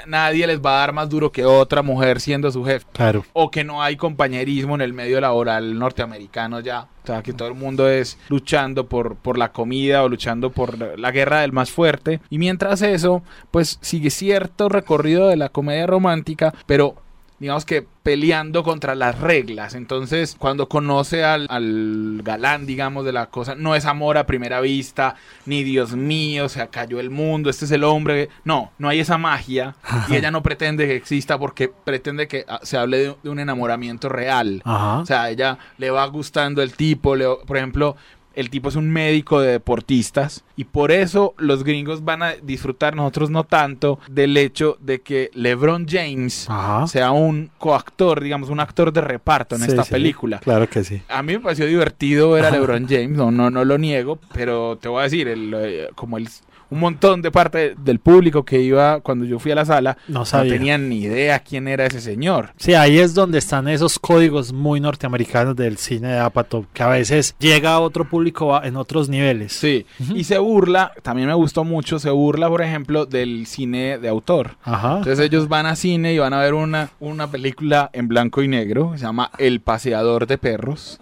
nadie 0.06 0.46
les 0.46 0.61
va 0.61 0.76
a 0.76 0.81
dar 0.81 0.93
más 0.93 1.08
duro 1.08 1.31
que 1.31 1.44
otra 1.44 1.82
mujer 1.82 2.20
siendo 2.20 2.50
su 2.50 2.64
jefe. 2.64 2.87
Claro. 2.93 3.25
O 3.32 3.50
que 3.50 3.64
no 3.64 3.82
hay 3.82 3.96
compañerismo 3.96 4.75
en 4.75 4.81
el 4.81 4.93
medio 4.93 5.20
laboral 5.20 5.79
norteamericano 5.79 6.61
ya. 6.61 6.88
O 7.02 7.06
sea, 7.06 7.23
que 7.23 7.32
todo 7.32 7.49
el 7.49 7.55
mundo 7.55 7.88
es 7.88 8.19
luchando 8.29 8.87
por, 8.87 9.17
por 9.17 9.37
la 9.38 9.52
comida 9.52 10.02
o 10.02 10.08
luchando 10.08 10.50
por 10.50 10.99
la 10.99 11.11
guerra 11.11 11.41
del 11.41 11.52
más 11.52 11.70
fuerte. 11.70 12.20
Y 12.31 12.38
mientras 12.38 12.82
eso, 12.82 13.23
pues 13.50 13.79
sigue 13.82 14.11
cierto 14.11 14.69
recorrido 14.69 15.29
de 15.29 15.37
la 15.37 15.50
comedia 15.50 15.87
romántica, 15.87 16.55
pero 16.67 16.96
digamos 17.44 17.67
que 17.67 17.87
peleando 18.02 18.62
contra 18.62 18.94
las 18.94 19.20
reglas. 19.20 19.75
Entonces, 19.75 20.35
cuando 20.38 20.67
conoce 20.67 21.25
al, 21.25 22.23
galán, 22.23 22.64
digamos, 22.64 23.05
de 23.05 23.12
la 23.12 23.26
cosa, 23.26 23.55
no 23.55 23.75
es 23.75 23.85
amor 23.85 24.17
a 24.17 24.25
primera 24.25 24.62
vista, 24.62 25.17
ni 25.44 25.62
Dios 25.62 25.94
mío, 25.94 26.49
se 26.49 26.67
cayó 26.69 27.00
el 27.00 27.11
mundo, 27.11 27.50
este 27.50 27.67
es 27.67 27.70
el 27.70 27.85
hombre. 27.85 28.31
No, 28.44 28.73
no 28.79 28.88
hay 28.88 29.00
esa 29.00 29.19
magia 29.19 29.76
y 30.08 30.17
ella 30.17 30.31
no 30.31 30.43
pretende 30.43 30.87
que 30.87 30.96
exista 30.96 31.38
porque 31.38 31.69
pretende 31.69 32.29
que 32.29 32.46
ah, 32.49 32.61
se 32.62 32.79
hable 32.79 33.14
de, 33.23 33.29
un 33.29 33.38
enamoramiento 33.38 34.08
real. 34.08 34.62
O 34.64 35.05
sea, 35.05 35.29
ella 35.29 35.58
le 35.76 35.91
va 35.91 36.06
gustando 36.06 36.62
el 36.62 36.73
tipo, 36.73 37.14
por 37.46 37.58
ejemplo, 37.58 37.94
el 38.35 38.51
tipo 38.51 38.69
es 38.69 38.77
un 38.77 38.91
médico 38.91 39.41
de 39.41 39.53
deportistas 39.53 40.45
y 40.57 40.65
por 40.65 40.93
eso 40.93 41.35
los 41.39 41.65
gringos 41.65 42.05
van 42.05 42.23
a 42.23 42.33
disfrutar, 42.33 42.95
nosotros 42.95 43.31
no 43.31 43.45
tanto, 43.45 43.99
del 44.09 44.37
hecho 44.37 44.77
de 44.81 45.01
que 45.01 45.31
LeBron 45.35 45.87
James 45.89 46.49
sea 46.87 47.13
un 47.13 47.51
coactor, 47.59 48.23
digamos, 48.23 48.49
un 48.49 48.61
actor 48.61 48.93
de 48.93 49.01
reparto 49.01 49.57
en 49.57 49.65
esta 49.65 49.85
película. 49.85 50.39
Claro 50.39 50.69
que 50.69 50.85
sí. 50.85 51.03
A 51.09 51.23
mí 51.23 51.35
me 51.35 51.41
pareció 51.41 51.67
divertido 51.67 52.31
ver 52.31 52.44
a 52.44 52.51
LeBron 52.53 52.87
James, 52.89 53.11
no, 53.11 53.31
no, 53.31 53.51
no 53.51 53.65
lo 53.65 53.79
niego, 53.79 54.19
pero 54.32 54.79
te 54.81 54.89
voy 54.89 55.01
a 55.01 55.05
decir, 55.05 55.29
el, 55.29 55.55
eh, 55.56 55.89
como 55.94 56.19
el 56.19 56.29
un 56.75 56.81
montón 56.81 57.23
de 57.23 57.31
parte 57.31 57.77
del 57.79 58.01
público 58.01 58.45
que 58.45 58.61
iba 58.61 58.99
cuando 59.01 59.25
yo 59.25 59.39
fui 59.39 59.53
a 59.53 59.55
la 59.55 59.65
sala 59.65 59.97
no, 60.09 60.25
tenían 60.25 60.89
ni 60.89 61.03
idea 61.03 61.39
quién 61.39 61.69
era 61.69 61.87
ese 61.87 62.01
señor. 62.01 62.51
Sí, 62.57 62.75
ahí 62.75 62.99
es 62.99 63.15
donde 63.15 63.39
están 63.39 63.69
esos 63.69 63.97
códigos 64.01 64.53
muy 64.53 64.81
norteamericanos 64.81 65.55
del 65.55 65.79
cine 65.79 66.09
de 66.09 66.19
Apatow, 66.19 66.67
que 66.73 66.83
a 66.83 66.89
veces 66.89 67.37
llega 67.39 67.75
a 67.75 67.81
otro 67.81 68.09
público 68.09 68.61
en 68.61 68.77
otros 68.77 69.09
niveles. 69.09 69.53
Sí, 69.53 69.87
y 70.17 70.25
se 70.25 70.39
burla, 70.39 70.93
también 71.03 71.29
me 71.29 71.35
gustó 71.35 71.63
mucho, 71.63 72.01
se 72.01 72.11
burla, 72.11 72.49
por 72.49 72.61
ejemplo, 72.61 73.07
del 73.07 73.47
cine 73.47 73.99
de 73.99 74.09
autor. 74.09 74.57
Ajá. 74.65 74.99
Entonces 74.99 75.21
ellos 75.21 75.49
van 75.49 75.67
a 75.67 75.77
cine 75.77 76.13
y 76.13 76.19
van 76.19 76.35
a 76.35 76.41
ver 76.41 76.55
una, 76.55 76.91
una 76.99 77.31
película 77.31 77.89
en 77.93 78.09
blanco 78.09 78.43
y 78.43 78.49
negro, 78.49 78.95
se 78.97 79.03
llama 79.03 79.31
El 79.39 79.61
paseador 79.61 80.27
de 80.27 80.39
perros, 80.39 80.99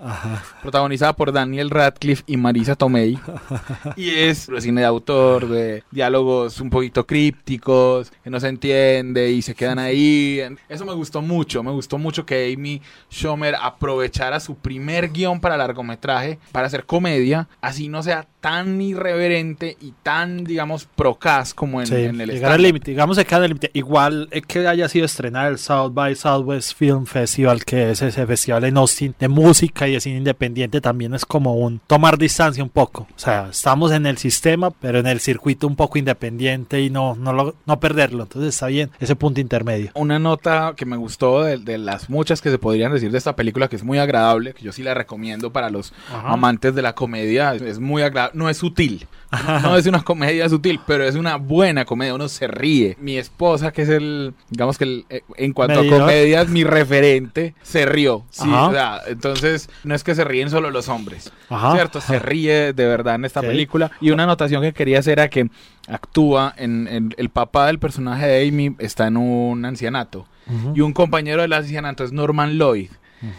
protagonizada 0.61 1.15
por 1.15 1.33
Daniel 1.33 1.71
Radcliffe 1.71 2.25
y 2.27 2.37
Marisa 2.37 2.77
Tomei. 2.77 3.19
y 3.97 4.11
es 4.11 4.51
el 4.51 4.61
cine 4.61 4.83
de 4.83 4.87
autor, 4.87 5.49
de 5.49 5.62
diálogos 5.91 6.61
un 6.61 6.71
poquito 6.71 7.07
crípticos, 7.07 8.13
que 8.23 8.31
no 8.31 8.41
se 8.41 8.49
entiende 8.49 9.31
y 9.31 9.43
se 9.43 9.55
quedan 9.55 9.79
ahí. 9.79 10.41
Eso 10.69 10.85
me 10.85 10.95
gustó 10.95 11.23
mucho, 11.23 11.63
me 11.63 11.71
gustó 11.71 11.99
mucho 11.99 12.27
que 12.27 12.53
Amy 12.53 12.81
Schumer 13.11 13.57
aprovechara 13.61 14.41
su 14.41 14.57
primer 14.57 15.11
guion 15.11 15.41
para 15.41 15.57
largometraje 15.57 16.39
para 16.53 16.67
hacer 16.67 16.87
comedia, 16.87 17.49
así 17.61 17.89
no 17.89 18.03
sea 18.03 18.27
tan 18.43 18.81
irreverente 18.83 19.77
y 19.81 19.95
tan, 20.03 20.43
digamos, 20.45 20.85
procaz 20.85 21.55
como 21.55 21.81
en, 21.81 21.87
Sí, 21.87 21.95
en 21.95 22.21
el 22.21 22.29
llegar 22.29 22.53
al 22.53 22.61
límite, 22.63 22.91
digamos 22.91 23.17
que 23.17 23.25
queda 23.25 23.39
en 23.39 23.45
el 23.45 23.49
límite. 23.51 23.71
Igual 23.73 24.29
es 24.33 24.43
que 24.43 24.67
haya 24.67 24.89
sido 24.89 25.07
estrenada 25.07 25.49
el 25.49 25.59
South 25.59 25.93
by 25.95 26.15
Southwest 26.17 26.77
Film 26.77 27.07
Festival, 27.07 27.65
que 27.65 27.91
es 27.93 28.03
ese 28.03 28.27
festival 28.27 28.65
en 28.65 28.77
Austin 28.77 29.15
de 29.19 29.29
música 29.29 29.87
y 29.89 29.93
de 29.93 30.01
cine 30.01 30.19
independiente, 30.19 30.81
también 30.81 31.15
es 31.15 31.25
como 31.25 31.55
un 31.55 31.81
tomar 31.87 32.19
distancia 32.19 32.63
un 32.63 32.69
poco. 32.71 33.07
O 33.15 33.19
sea, 33.19 33.49
estamos 33.51 33.93
en 33.93 34.07
el 34.07 34.19
sistema, 34.19 34.71
pero 34.73 34.99
en 34.99 35.07
el 35.07 35.21
circuito 35.21 35.67
un 35.69 35.77
poco 35.77 35.99
independiente 35.99 36.81
y 36.83 36.91
no, 36.91 37.15
no, 37.15 37.33
lo- 37.33 37.55
no 37.65 37.79
perderlo. 37.81 38.25
Entonces 38.25 38.55
está 38.55 38.67
bien 38.67 38.91
ese 39.01 39.15
punto 39.17 39.41
intermedio. 39.41 39.93
Una 39.95 40.19
nota 40.19 40.75
que 40.77 40.85
me 40.85 40.97
gustó 40.97 41.45
de, 41.45 41.59
de 41.59 41.79
las 41.79 42.11
muchas 42.11 42.41
que 42.43 42.51
se 42.51 42.59
podrían 42.59 42.93
decir 42.93 43.13
de 43.13 43.19
esta 43.19 43.37
película, 43.37 43.69
que 43.69 43.77
es 43.77 43.85
muy 43.85 43.99
agradable, 43.99 44.53
que 44.55 44.65
yo 44.65 44.73
sí 44.73 44.83
la 44.83 44.95
recomiendo 44.95 45.53
para 45.53 45.71
los 45.71 45.93
Ajá. 46.13 46.33
amantes 46.33 46.75
de 46.75 46.83
la 46.83 46.95
comedia, 46.95 47.55
es 47.55 47.79
muy 47.79 48.03
agradable, 48.03 48.32
no 48.35 48.49
es 48.51 48.57
sutil, 48.59 49.07
no 49.63 49.77
es 49.77 49.87
una 49.87 50.03
comedia 50.03 50.49
sutil, 50.49 50.79
pero 50.87 51.05
es 51.05 51.15
una 51.15 51.37
buena 51.37 51.85
comedia, 51.85 52.15
uno 52.15 52.29
se 52.29 52.47
ríe. 52.47 52.97
Mi 53.01 53.17
esposa, 53.17 53.73
que 53.73 53.83
es 53.83 53.89
el, 53.89 54.35
digamos 54.51 54.77
que 54.79 54.85
el, 54.85 55.05
eh, 55.09 55.23
en 55.37 55.53
cuanto 55.53 55.81
a 55.81 55.87
comedias, 55.87 56.49
mi 56.49 56.65
referente, 56.65 57.55
se 57.63 57.87
rió. 57.87 58.25
Sí, 58.31 58.43
Ajá. 58.47 58.67
o 58.69 58.73
sea, 58.73 59.01
entonces 59.07 59.71
no 59.85 59.95
es 59.95 60.05
que 60.05 60.15
se 60.15 60.25
ríen 60.25 60.51
solo 60.51 60.71
los 60.71 60.89
hombres, 60.89 61.33
Ajá. 61.49 61.73
¿cierto? 61.73 62.01
Se 62.01 62.19
ríe 62.19 62.73
de 62.73 62.87
verdad 62.87 63.15
en 63.15 63.25
esta 63.25 63.41
película. 63.41 63.91
Y 64.01 64.11
una 64.11 64.25
anotación 64.25 64.63
que 64.63 64.73
quería 64.73 64.99
hacer 64.99 65.13
era 65.19 65.29
que 65.31 65.49
actúa 65.89 66.55
en, 66.57 66.87
en- 66.89 67.15
el 67.17 67.29
papá 67.31 67.67
del 67.67 67.79
personaje 67.79 68.27
de 68.27 68.49
Amy 68.49 68.75
está 68.79 69.07
en 69.07 69.17
un 69.17 69.65
ancianato 69.65 70.27
y 70.75 70.81
un 70.81 70.93
compañero 70.93 71.41
del 71.43 71.53
ancianato 71.53 72.05
es 72.05 72.13
Norman 72.13 72.59
Lloyd. 72.59 72.91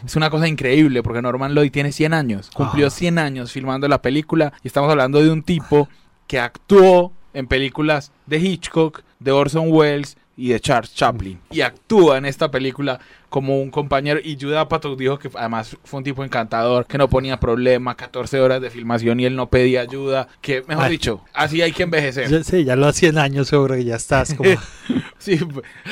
Es 0.05 0.15
una 0.15 0.29
cosa 0.29 0.47
increíble 0.47 1.03
porque 1.03 1.21
Norman 1.21 1.53
Lloyd 1.53 1.71
tiene 1.71 1.91
100 1.91 2.13
años, 2.13 2.49
cumplió 2.53 2.87
Ah. 2.87 2.89
100 2.89 3.17
años 3.19 3.51
filmando 3.51 3.87
la 3.87 4.01
película 4.01 4.53
y 4.63 4.67
estamos 4.67 4.89
hablando 4.89 5.21
de 5.21 5.29
un 5.29 5.43
tipo 5.43 5.89
que 6.27 6.39
actuó 6.39 7.11
en 7.33 7.47
películas 7.47 8.11
de 8.25 8.37
Hitchcock, 8.39 9.01
de 9.19 9.31
Orson 9.31 9.65
Welles 9.71 10.17
y 10.35 10.49
de 10.49 10.59
Charles 10.59 10.93
Chaplin 10.95 11.39
y 11.51 11.61
actúa 11.61 12.17
en 12.17 12.25
esta 12.25 12.49
película 12.49 12.99
como 13.29 13.61
un 13.61 13.69
compañero 13.69 14.19
y 14.23 14.35
Judah 14.39 14.61
Apatow 14.61 14.95
dijo 14.95 15.19
que 15.19 15.29
además 15.35 15.77
fue 15.83 15.99
un 15.99 16.03
tipo 16.03 16.23
encantador, 16.23 16.85
que 16.87 16.97
no 16.97 17.07
ponía 17.07 17.39
problema, 17.39 17.95
14 17.95 18.39
horas 18.39 18.61
de 18.61 18.69
filmación 18.71 19.19
y 19.19 19.25
él 19.25 19.35
no 19.35 19.49
pedía 19.49 19.81
ayuda, 19.81 20.27
que 20.41 20.63
mejor 20.67 20.85
Ay. 20.85 20.91
dicho, 20.91 21.23
así 21.33 21.61
hay 21.61 21.71
que 21.71 21.83
envejecer. 21.83 22.29
Ya- 22.29 22.43
Sí, 22.43 22.63
ya 22.63 22.75
los 22.75 22.95
100 22.95 23.17
años 23.17 23.47
seguro 23.47 23.75
que 23.75 23.83
ya 23.85 23.95
estás 23.95 24.33
como 24.33 24.49
Sí, 25.19 25.39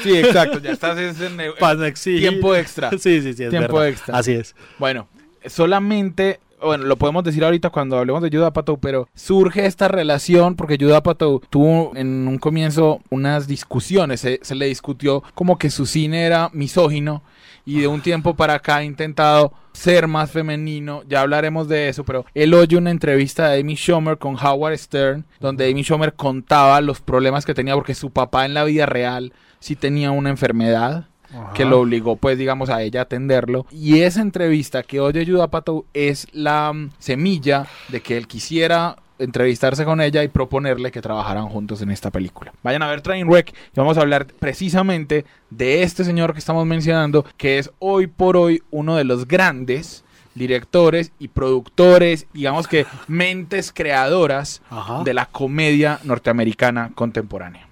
sí, 0.03 0.17
exacto, 0.17 0.59
ya 0.59 0.71
estás 0.71 0.97
es 0.99 1.19
en, 1.21 1.39
en 1.39 1.51
para 1.59 1.75
no 1.75 1.85
exigir. 1.85 2.21
tiempo 2.29 2.55
extra. 2.55 2.89
Sí, 2.99 3.21
sí, 3.21 3.33
sí, 3.33 3.43
es 3.43 3.49
Tiempo 3.51 3.73
verdad. 3.75 3.87
extra. 3.87 4.17
Así 4.17 4.33
es. 4.33 4.55
Bueno, 4.79 5.07
solamente, 5.45 6.39
bueno, 6.61 6.85
lo 6.85 6.95
podemos 6.97 7.23
decir 7.23 7.43
ahorita 7.43 7.69
cuando 7.69 7.97
hablemos 7.97 8.21
de 8.21 8.29
Judah 8.29 8.47
Apatow, 8.47 8.79
pero 8.79 9.07
surge 9.13 9.65
esta 9.65 9.87
relación 9.87 10.55
porque 10.55 10.77
Judah 10.79 10.97
Apatow 10.97 11.41
tuvo 11.49 11.91
en 11.95 12.27
un 12.27 12.37
comienzo 12.37 13.01
unas 13.09 13.47
discusiones, 13.47 14.21
se, 14.21 14.39
se 14.41 14.55
le 14.55 14.67
discutió 14.67 15.23
como 15.33 15.57
que 15.57 15.69
su 15.69 15.85
cine 15.85 16.25
era 16.25 16.49
misógino 16.53 17.23
y 17.65 17.81
de 17.81 17.87
un 17.87 18.01
tiempo 18.01 18.35
para 18.35 18.55
acá 18.55 18.77
ha 18.77 18.83
intentado 18.83 19.53
ser 19.73 20.07
más 20.07 20.31
femenino, 20.31 21.03
ya 21.07 21.21
hablaremos 21.21 21.67
de 21.67 21.89
eso, 21.89 22.03
pero 22.03 22.25
él 22.33 22.53
oye 22.53 22.77
una 22.77 22.91
entrevista 22.91 23.49
de 23.49 23.61
Amy 23.61 23.75
Schumer 23.75 24.17
con 24.17 24.35
Howard 24.35 24.77
Stern, 24.77 25.25
donde 25.39 25.69
Amy 25.69 25.83
Schumer 25.83 26.13
contaba 26.13 26.81
los 26.81 27.01
problemas 27.01 27.45
que 27.45 27.53
tenía 27.53 27.75
porque 27.75 27.95
su 27.95 28.11
papá 28.11 28.45
en 28.45 28.53
la 28.53 28.63
vida 28.63 28.85
real 28.85 29.33
sí 29.59 29.75
tenía 29.75 30.11
una 30.11 30.29
enfermedad 30.29 31.05
que 31.53 31.65
lo 31.65 31.81
obligó, 31.81 32.15
pues, 32.15 32.37
digamos, 32.37 32.69
a 32.69 32.81
ella 32.81 33.01
a 33.01 33.03
atenderlo. 33.03 33.65
Y 33.71 34.01
esa 34.01 34.21
entrevista 34.21 34.83
que 34.83 34.99
oye 34.99 35.25
Judah 35.25 35.45
Apatow 35.45 35.85
es 35.93 36.27
la 36.31 36.71
mm, 36.73 36.91
semilla 36.99 37.67
de 37.89 38.01
que 38.01 38.17
él 38.17 38.27
quisiera 38.27 38.97
entrevistarse 39.19 39.85
con 39.85 40.01
ella 40.01 40.23
y 40.23 40.27
proponerle 40.27 40.91
que 40.91 41.01
trabajaran 41.01 41.47
juntos 41.47 41.81
en 41.81 41.91
esta 41.91 42.09
película. 42.09 42.53
Vayan 42.63 42.81
a 42.81 42.89
ver 42.89 43.01
Trainwreck 43.01 43.49
y 43.51 43.75
vamos 43.75 43.97
a 43.97 44.01
hablar 44.01 44.25
precisamente 44.25 45.25
de 45.49 45.83
este 45.83 46.03
señor 46.03 46.33
que 46.33 46.39
estamos 46.39 46.65
mencionando, 46.65 47.23
que 47.37 47.59
es 47.59 47.71
hoy 47.79 48.07
por 48.07 48.35
hoy 48.35 48.63
uno 48.71 48.95
de 48.95 49.03
los 49.03 49.27
grandes 49.27 50.03
directores 50.33 51.11
y 51.19 51.27
productores, 51.27 52.25
digamos 52.33 52.67
que 52.67 52.85
mentes 53.07 53.71
creadoras 53.71 54.61
Ajá. 54.69 55.03
de 55.03 55.13
la 55.13 55.25
comedia 55.25 55.99
norteamericana 56.03 56.91
contemporánea. 56.95 57.67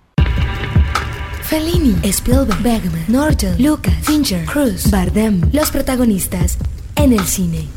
Fellini, 1.50 1.96
Spielberg, 2.04 2.62
Bergman, 2.62 3.06
Norton, 3.08 3.56
Lucas, 3.58 3.94
Fincher, 4.04 4.46
Cruz, 4.46 4.90
Bardem, 4.92 5.42
los 5.52 5.72
protagonistas 5.72 6.58
en 6.96 7.14
el 7.14 7.26
cine. 7.26 7.68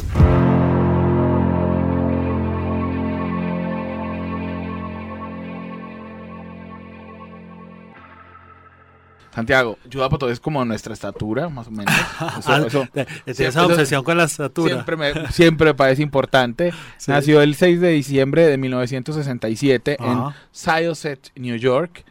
Santiago, 9.34 9.78
Judah 9.90 10.06
Apatow 10.06 10.28
es 10.28 10.40
como 10.40 10.62
nuestra 10.66 10.92
estatura, 10.92 11.48
más 11.48 11.66
o 11.66 11.70
menos. 11.70 11.94
Eso- 12.66 12.86
esa 13.24 13.48
eso- 13.48 13.66
obsesión 13.66 14.04
con 14.04 14.18
la 14.18 14.24
estatura. 14.24 14.74
Siempre 14.74 14.96
me, 14.96 15.32
siempre 15.32 15.66
me 15.68 15.74
parece 15.74 16.02
importante. 16.02 16.72
Sí. 16.98 17.10
Nació 17.10 17.40
el 17.40 17.54
6 17.56 17.80
de 17.80 17.88
diciembre 17.88 18.46
de 18.46 18.56
1967 18.58 19.96
en 19.98 20.04
Ajá. 20.10 20.36
Syosset, 20.52 21.30
New 21.34 21.56
York. 21.56 22.04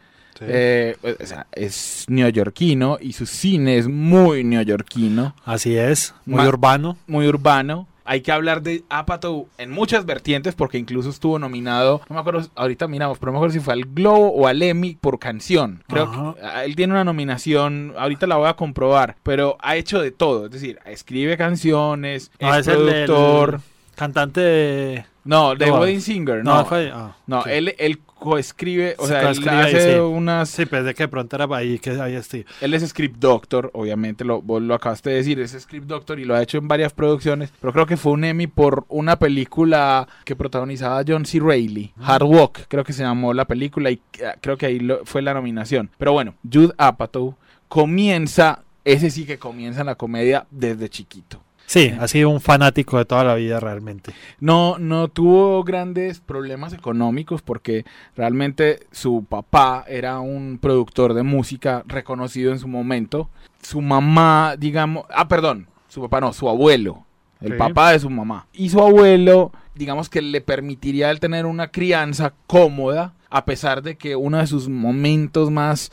Eh, 0.48 0.96
o 1.22 1.26
sea, 1.26 1.46
es 1.52 2.04
neoyorquino 2.08 2.98
y 3.00 3.12
su 3.12 3.26
cine 3.26 3.78
es 3.78 3.88
muy 3.88 4.44
neoyorquino, 4.44 5.34
Así 5.44 5.76
es, 5.76 6.14
muy 6.26 6.42
Ma- 6.42 6.48
urbano. 6.48 6.96
muy 7.06 7.26
urbano. 7.26 7.86
Hay 8.04 8.20
que 8.20 8.32
hablar 8.32 8.62
de 8.62 8.82
Apatow 8.88 9.46
en 9.58 9.70
muchas 9.70 10.04
vertientes 10.04 10.56
porque 10.56 10.76
incluso 10.76 11.08
estuvo 11.08 11.38
nominado, 11.38 12.00
no 12.10 12.14
me 12.14 12.20
acuerdo, 12.20 12.48
ahorita 12.56 12.88
miramos, 12.88 13.16
pero 13.18 13.30
no 13.30 13.34
me 13.34 13.38
acuerdo 13.38 13.54
si 13.54 13.60
fue 13.60 13.74
al 13.74 13.84
Globo 13.84 14.32
o 14.32 14.48
al 14.48 14.60
Emmy 14.60 14.96
por 15.00 15.20
canción. 15.20 15.84
Creo 15.86 16.04
Ajá. 16.04 16.34
que 16.34 16.44
ah, 16.44 16.64
él 16.64 16.74
tiene 16.74 16.94
una 16.94 17.04
nominación, 17.04 17.94
ahorita 17.96 18.26
la 18.26 18.36
voy 18.36 18.48
a 18.48 18.54
comprobar, 18.54 19.14
pero 19.22 19.56
ha 19.60 19.76
hecho 19.76 20.00
de 20.02 20.10
todo, 20.10 20.46
es 20.46 20.50
decir, 20.50 20.80
escribe 20.84 21.36
canciones, 21.36 22.32
No, 22.40 22.52
es 22.54 22.66
es 22.66 22.74
el 22.74 22.86
del- 22.86 23.06
productor. 23.06 23.60
Cantante 24.02 24.40
de... 24.40 25.04
No, 25.24 25.54
de 25.54 25.68
No, 25.68 25.78
Wedding 25.78 26.00
Singer, 26.00 26.42
No, 26.44 26.56
no. 26.56 26.64
fue... 26.64 26.90
ah, 26.92 27.14
No, 27.28 27.44
él, 27.46 27.76
él 27.78 28.00
coescribe, 28.00 28.96
o 28.98 29.02
Sí, 29.02 29.08
sea, 29.08 29.30
él 29.30 29.48
ahí, 29.48 29.74
hace 29.76 30.00
unas... 30.00 30.48
Sí, 30.48 30.64
de 30.64 30.94
que 30.94 31.04
de 31.04 31.08
pronto 31.08 31.36
era 31.36 31.46
ahí 31.56 31.78
que 31.78 31.90
ahí 31.90 32.14
estoy. 32.16 32.44
Él 32.60 32.74
es 32.74 32.88
script 32.88 33.18
doctor, 33.20 33.70
obviamente, 33.74 34.24
lo, 34.24 34.42
vos 34.42 34.60
lo 34.60 34.74
acabaste 34.74 35.10
de 35.10 35.16
decir, 35.16 35.38
es 35.38 35.52
script 35.52 35.86
doctor 35.86 36.18
y 36.18 36.24
lo 36.24 36.34
ha 36.34 36.42
hecho 36.42 36.58
en 36.58 36.66
varias 36.66 36.92
producciones, 36.92 37.52
pero 37.60 37.72
creo 37.72 37.86
que 37.86 37.96
fue 37.96 38.10
un 38.12 38.24
Emmy 38.24 38.48
por 38.48 38.84
una 38.88 39.16
película 39.20 40.08
que 40.24 40.34
protagonizaba 40.34 41.04
John 41.06 41.24
C. 41.24 41.38
Reilly, 41.38 41.92
Ah. 42.00 42.14
Hard 42.16 42.24
Walk, 42.24 42.58
creo 42.66 42.82
que 42.82 42.92
se 42.92 43.04
llamó 43.04 43.32
la 43.34 43.44
película 43.44 43.88
y 43.92 44.00
eh, 44.18 44.32
creo 44.40 44.56
que 44.56 44.66
ahí 44.66 44.80
lo- 44.80 45.04
fue 45.04 45.22
la 45.22 45.34
nominación. 45.34 45.90
Pero 45.98 46.12
bueno, 46.12 46.34
Jude 46.52 46.74
Apatow 46.78 47.36
comienza, 47.68 48.62
ese 48.84 49.10
sí 49.10 49.24
que 49.26 49.38
comienza 49.38 49.80
en 49.80 49.86
la 49.86 49.94
comedia 49.94 50.46
desde 50.50 50.88
chiquito. 50.88 51.40
Sí, 51.66 51.92
ha 51.98 52.06
sido 52.08 52.28
un 52.28 52.40
fanático 52.40 52.98
de 52.98 53.04
toda 53.04 53.24
la 53.24 53.34
vida 53.34 53.58
realmente. 53.60 54.12
No, 54.40 54.78
no 54.78 55.08
tuvo 55.08 55.64
grandes 55.64 56.20
problemas 56.20 56.72
económicos 56.74 57.40
porque 57.40 57.84
realmente 58.14 58.80
su 58.90 59.24
papá 59.28 59.84
era 59.88 60.20
un 60.20 60.58
productor 60.60 61.14
de 61.14 61.22
música 61.22 61.82
reconocido 61.86 62.52
en 62.52 62.58
su 62.58 62.68
momento. 62.68 63.30
Su 63.62 63.80
mamá, 63.80 64.56
digamos, 64.58 65.04
ah, 65.14 65.28
perdón, 65.28 65.66
su 65.88 66.02
papá 66.02 66.20
no, 66.20 66.32
su 66.32 66.48
abuelo, 66.48 67.04
el 67.40 67.52
Sí. 67.52 67.58
papá 67.58 67.92
de 67.92 68.00
su 68.00 68.10
mamá. 68.10 68.46
Y 68.52 68.68
su 68.68 68.80
abuelo, 68.80 69.52
digamos 69.74 70.08
que 70.10 70.20
le 70.20 70.40
permitiría 70.42 71.10
él 71.10 71.20
tener 71.20 71.46
una 71.46 71.68
crianza 71.68 72.34
cómoda, 72.46 73.14
a 73.30 73.44
pesar 73.46 73.82
de 73.82 73.96
que 73.96 74.14
uno 74.14 74.36
de 74.38 74.46
sus 74.46 74.68
momentos 74.68 75.50
más 75.50 75.90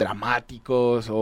dramáticos 0.00 1.08
o, 1.10 1.14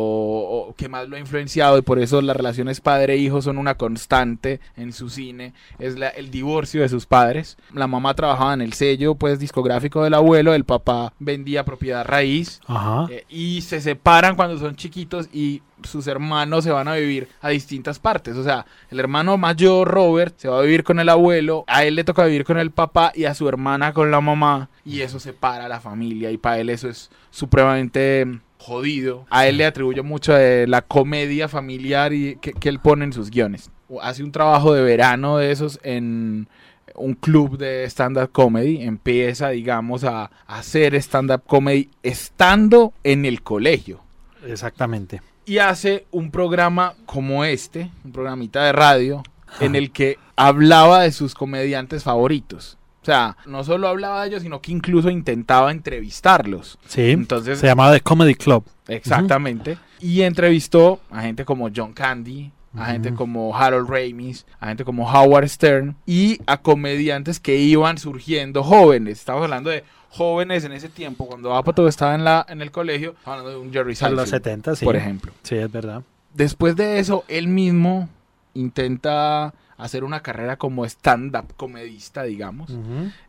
o 0.69 0.75
que 0.77 0.89
más 0.89 1.09
lo 1.09 1.17
ha 1.17 1.19
influenciado 1.19 1.77
y 1.77 1.83
por 1.83 1.99
eso 1.99 2.23
las 2.23 2.37
relaciones 2.37 2.81
padre-hijo 2.81 3.43
son 3.43 3.59
una 3.59 3.75
constante 3.77 4.61
en 4.77 4.93
su 4.93 5.11
cine 5.11 5.53
es 5.79 5.99
la- 5.99 6.09
el 6.09 6.31
divorcio 6.31 6.81
de 6.83 6.89
sus 6.89 7.05
padres. 7.07 7.59
La 7.75 7.87
mamá 7.87 8.15
trabajaba 8.15 8.55
en 8.55 8.63
el 8.63 8.73
sello 8.73 9.15
pues 9.17 9.39
discográfico 9.39 10.03
del 10.05 10.15
abuelo, 10.15 10.55
el 10.55 10.65
papá 10.65 11.13
vendía 11.19 11.65
propiedad 11.65 12.05
raíz 12.07 12.61
Ajá. 12.67 13.07
eh, 13.11 13.25
y 13.29 13.61
se 13.63 13.81
separan 13.81 14.37
cuando 14.37 14.59
son 14.59 14.77
chiquitos 14.77 15.29
y 15.33 15.63
sus 15.85 16.09
hermanos 16.09 16.65
se 16.65 16.73
van 16.73 16.89
a 16.89 16.95
vivir 16.95 17.29
a 17.41 17.51
distintas 17.51 18.01
partes. 18.01 18.37
O 18.37 18.43
sea, 18.43 18.67
el 18.91 18.99
hermano 18.99 19.37
mayor, 19.39 19.87
Robert, 19.87 20.35
se 20.37 20.49
va 20.49 20.59
a 20.59 20.63
vivir 20.63 20.83
con 20.83 20.99
el 20.99 21.09
abuelo, 21.09 21.65
a 21.69 21.85
él 21.85 21.95
le 21.95 22.03
toca 22.03 22.25
vivir 22.25 22.45
con 22.45 22.59
el 22.59 22.73
papá 22.73 23.13
y 23.15 23.27
a 23.27 23.35
su 23.35 23.49
hermana 23.49 23.93
con 23.93 24.11
la 24.11 24.21
mamá. 24.21 24.71
Y 24.85 25.03
eso 25.03 25.21
separa 25.21 25.67
a 25.67 25.69
la 25.69 25.79
familia 25.81 26.33
y 26.33 26.37
para 26.37 26.59
él 26.59 26.71
eso 26.71 26.89
es 26.89 27.11
supremamente 27.31 28.41
jodido. 28.69 29.27
A 29.31 29.47
él 29.47 29.57
le 29.57 29.67
atribuyo 29.67 30.05
mucho 30.05 30.33
de 30.35 30.67
la 30.67 30.83
comedia 30.83 31.49
familiar 31.49 32.13
y 32.13 32.37
que, 32.37 32.53
que 32.53 32.69
él 32.69 32.79
pone 32.79 33.05
en 33.05 33.13
sus 33.13 33.31
guiones. 33.31 33.71
Hace 34.03 34.23
un 34.23 34.33
trabajo 34.33 34.75
de 34.75 34.83
verano 34.83 35.39
de 35.39 35.51
esos 35.51 35.81
en 35.83 36.47
un 36.95 37.15
club 37.15 37.59
de 37.59 37.85
stand-up 37.85 38.31
comedy, 38.33 38.83
empieza, 38.83 39.51
digamos, 39.51 40.05
a 40.05 40.31
a 40.47 40.59
hacer 40.59 40.95
stand-up 40.97 41.43
comedy 41.47 41.91
estando 42.03 42.93
en 43.05 43.25
el 43.25 43.43
colegio 43.43 44.01
Exactamente. 44.47 45.23
y 45.47 45.59
hace 45.59 46.07
un 46.11 46.31
programa 46.31 46.95
como 47.07 47.45
este, 47.45 47.91
un 48.05 48.13
programita 48.13 48.65
de 48.65 48.73
radio, 48.73 49.23
en 49.61 49.75
el 49.75 49.91
que 49.91 50.19
hablaba 50.37 51.03
de 51.03 51.13
sus 51.13 51.35
comediantes 51.35 52.05
favoritos. 52.05 52.78
O 53.03 53.05
sea, 53.05 53.37
no 53.47 53.65
solo 53.65 53.89
hablaba 53.89 54.23
de 54.23 54.29
ellos, 54.29 54.43
sino 54.43 54.61
que 54.61 54.73
incluso 54.73 55.09
intentaba 55.09 55.71
entrevistarlos. 55.71 56.79
Sí. 56.87 57.11
Entonces, 57.13 57.59
Se 57.59 57.67
llamaba 57.67 57.93
The 57.93 58.01
Comedy 58.01 58.35
Club. 58.35 58.65
exactamente. 58.89 59.79
Y 60.01 60.23
entrevistó 60.23 61.01
a 61.11 61.23
gente 61.23 61.45
como 61.45 61.69
John 61.75 61.93
Candy, 61.93 62.53
a 62.77 62.87
gente 62.87 63.15
como 63.15 63.57
Harold 63.57 63.89
Ramis, 63.89 64.47
a 64.61 64.69
gente 64.69 64.85
como 64.85 65.11
Howard 65.11 65.49
Stern 65.49 65.97
y 66.07 66.39
a 66.47 66.59
comediantes 66.59 67.41
que 67.41 67.57
iban 67.57 67.99
surgiendo 67.99 68.63
jóvenes. 68.63 69.19
Estamos 69.19 69.43
hablando 69.45 69.71
de 69.71 69.83
jóvenes 70.11 70.65
en 70.65 70.73
ese 70.73 70.89
tiempo, 70.89 71.27
cuando 71.27 71.55
Apatow 71.55 71.87
estaba 71.89 72.15
en, 72.15 72.25
la, 72.25 72.47
en 72.49 72.63
el 72.63 72.71
colegio, 72.71 73.11
estamos 73.19 73.39
hablando 73.41 73.51
de 73.51 73.67
un 73.67 73.73
Jerry 73.73 73.91
En 73.91 73.97
Seinfeld, 73.97 74.21
los 74.21 74.29
70, 74.31 74.77
sí. 74.77 74.85
por 74.85 74.97
ejemplo. 74.97 75.33
Sí, 75.43 75.57
es 75.57 75.71
verdad. 75.71 76.03
Después 76.35 76.77
de 76.77 76.99
eso, 76.99 77.25
él 77.29 77.49
mismo 77.49 78.09
intenta 78.55 79.55
hacer 79.79 80.05
una 80.05 80.21
carrera 80.21 80.57
como 80.57 80.85
stand-up 80.85 81.55
comedista, 81.57 82.25
digamos, 82.25 82.71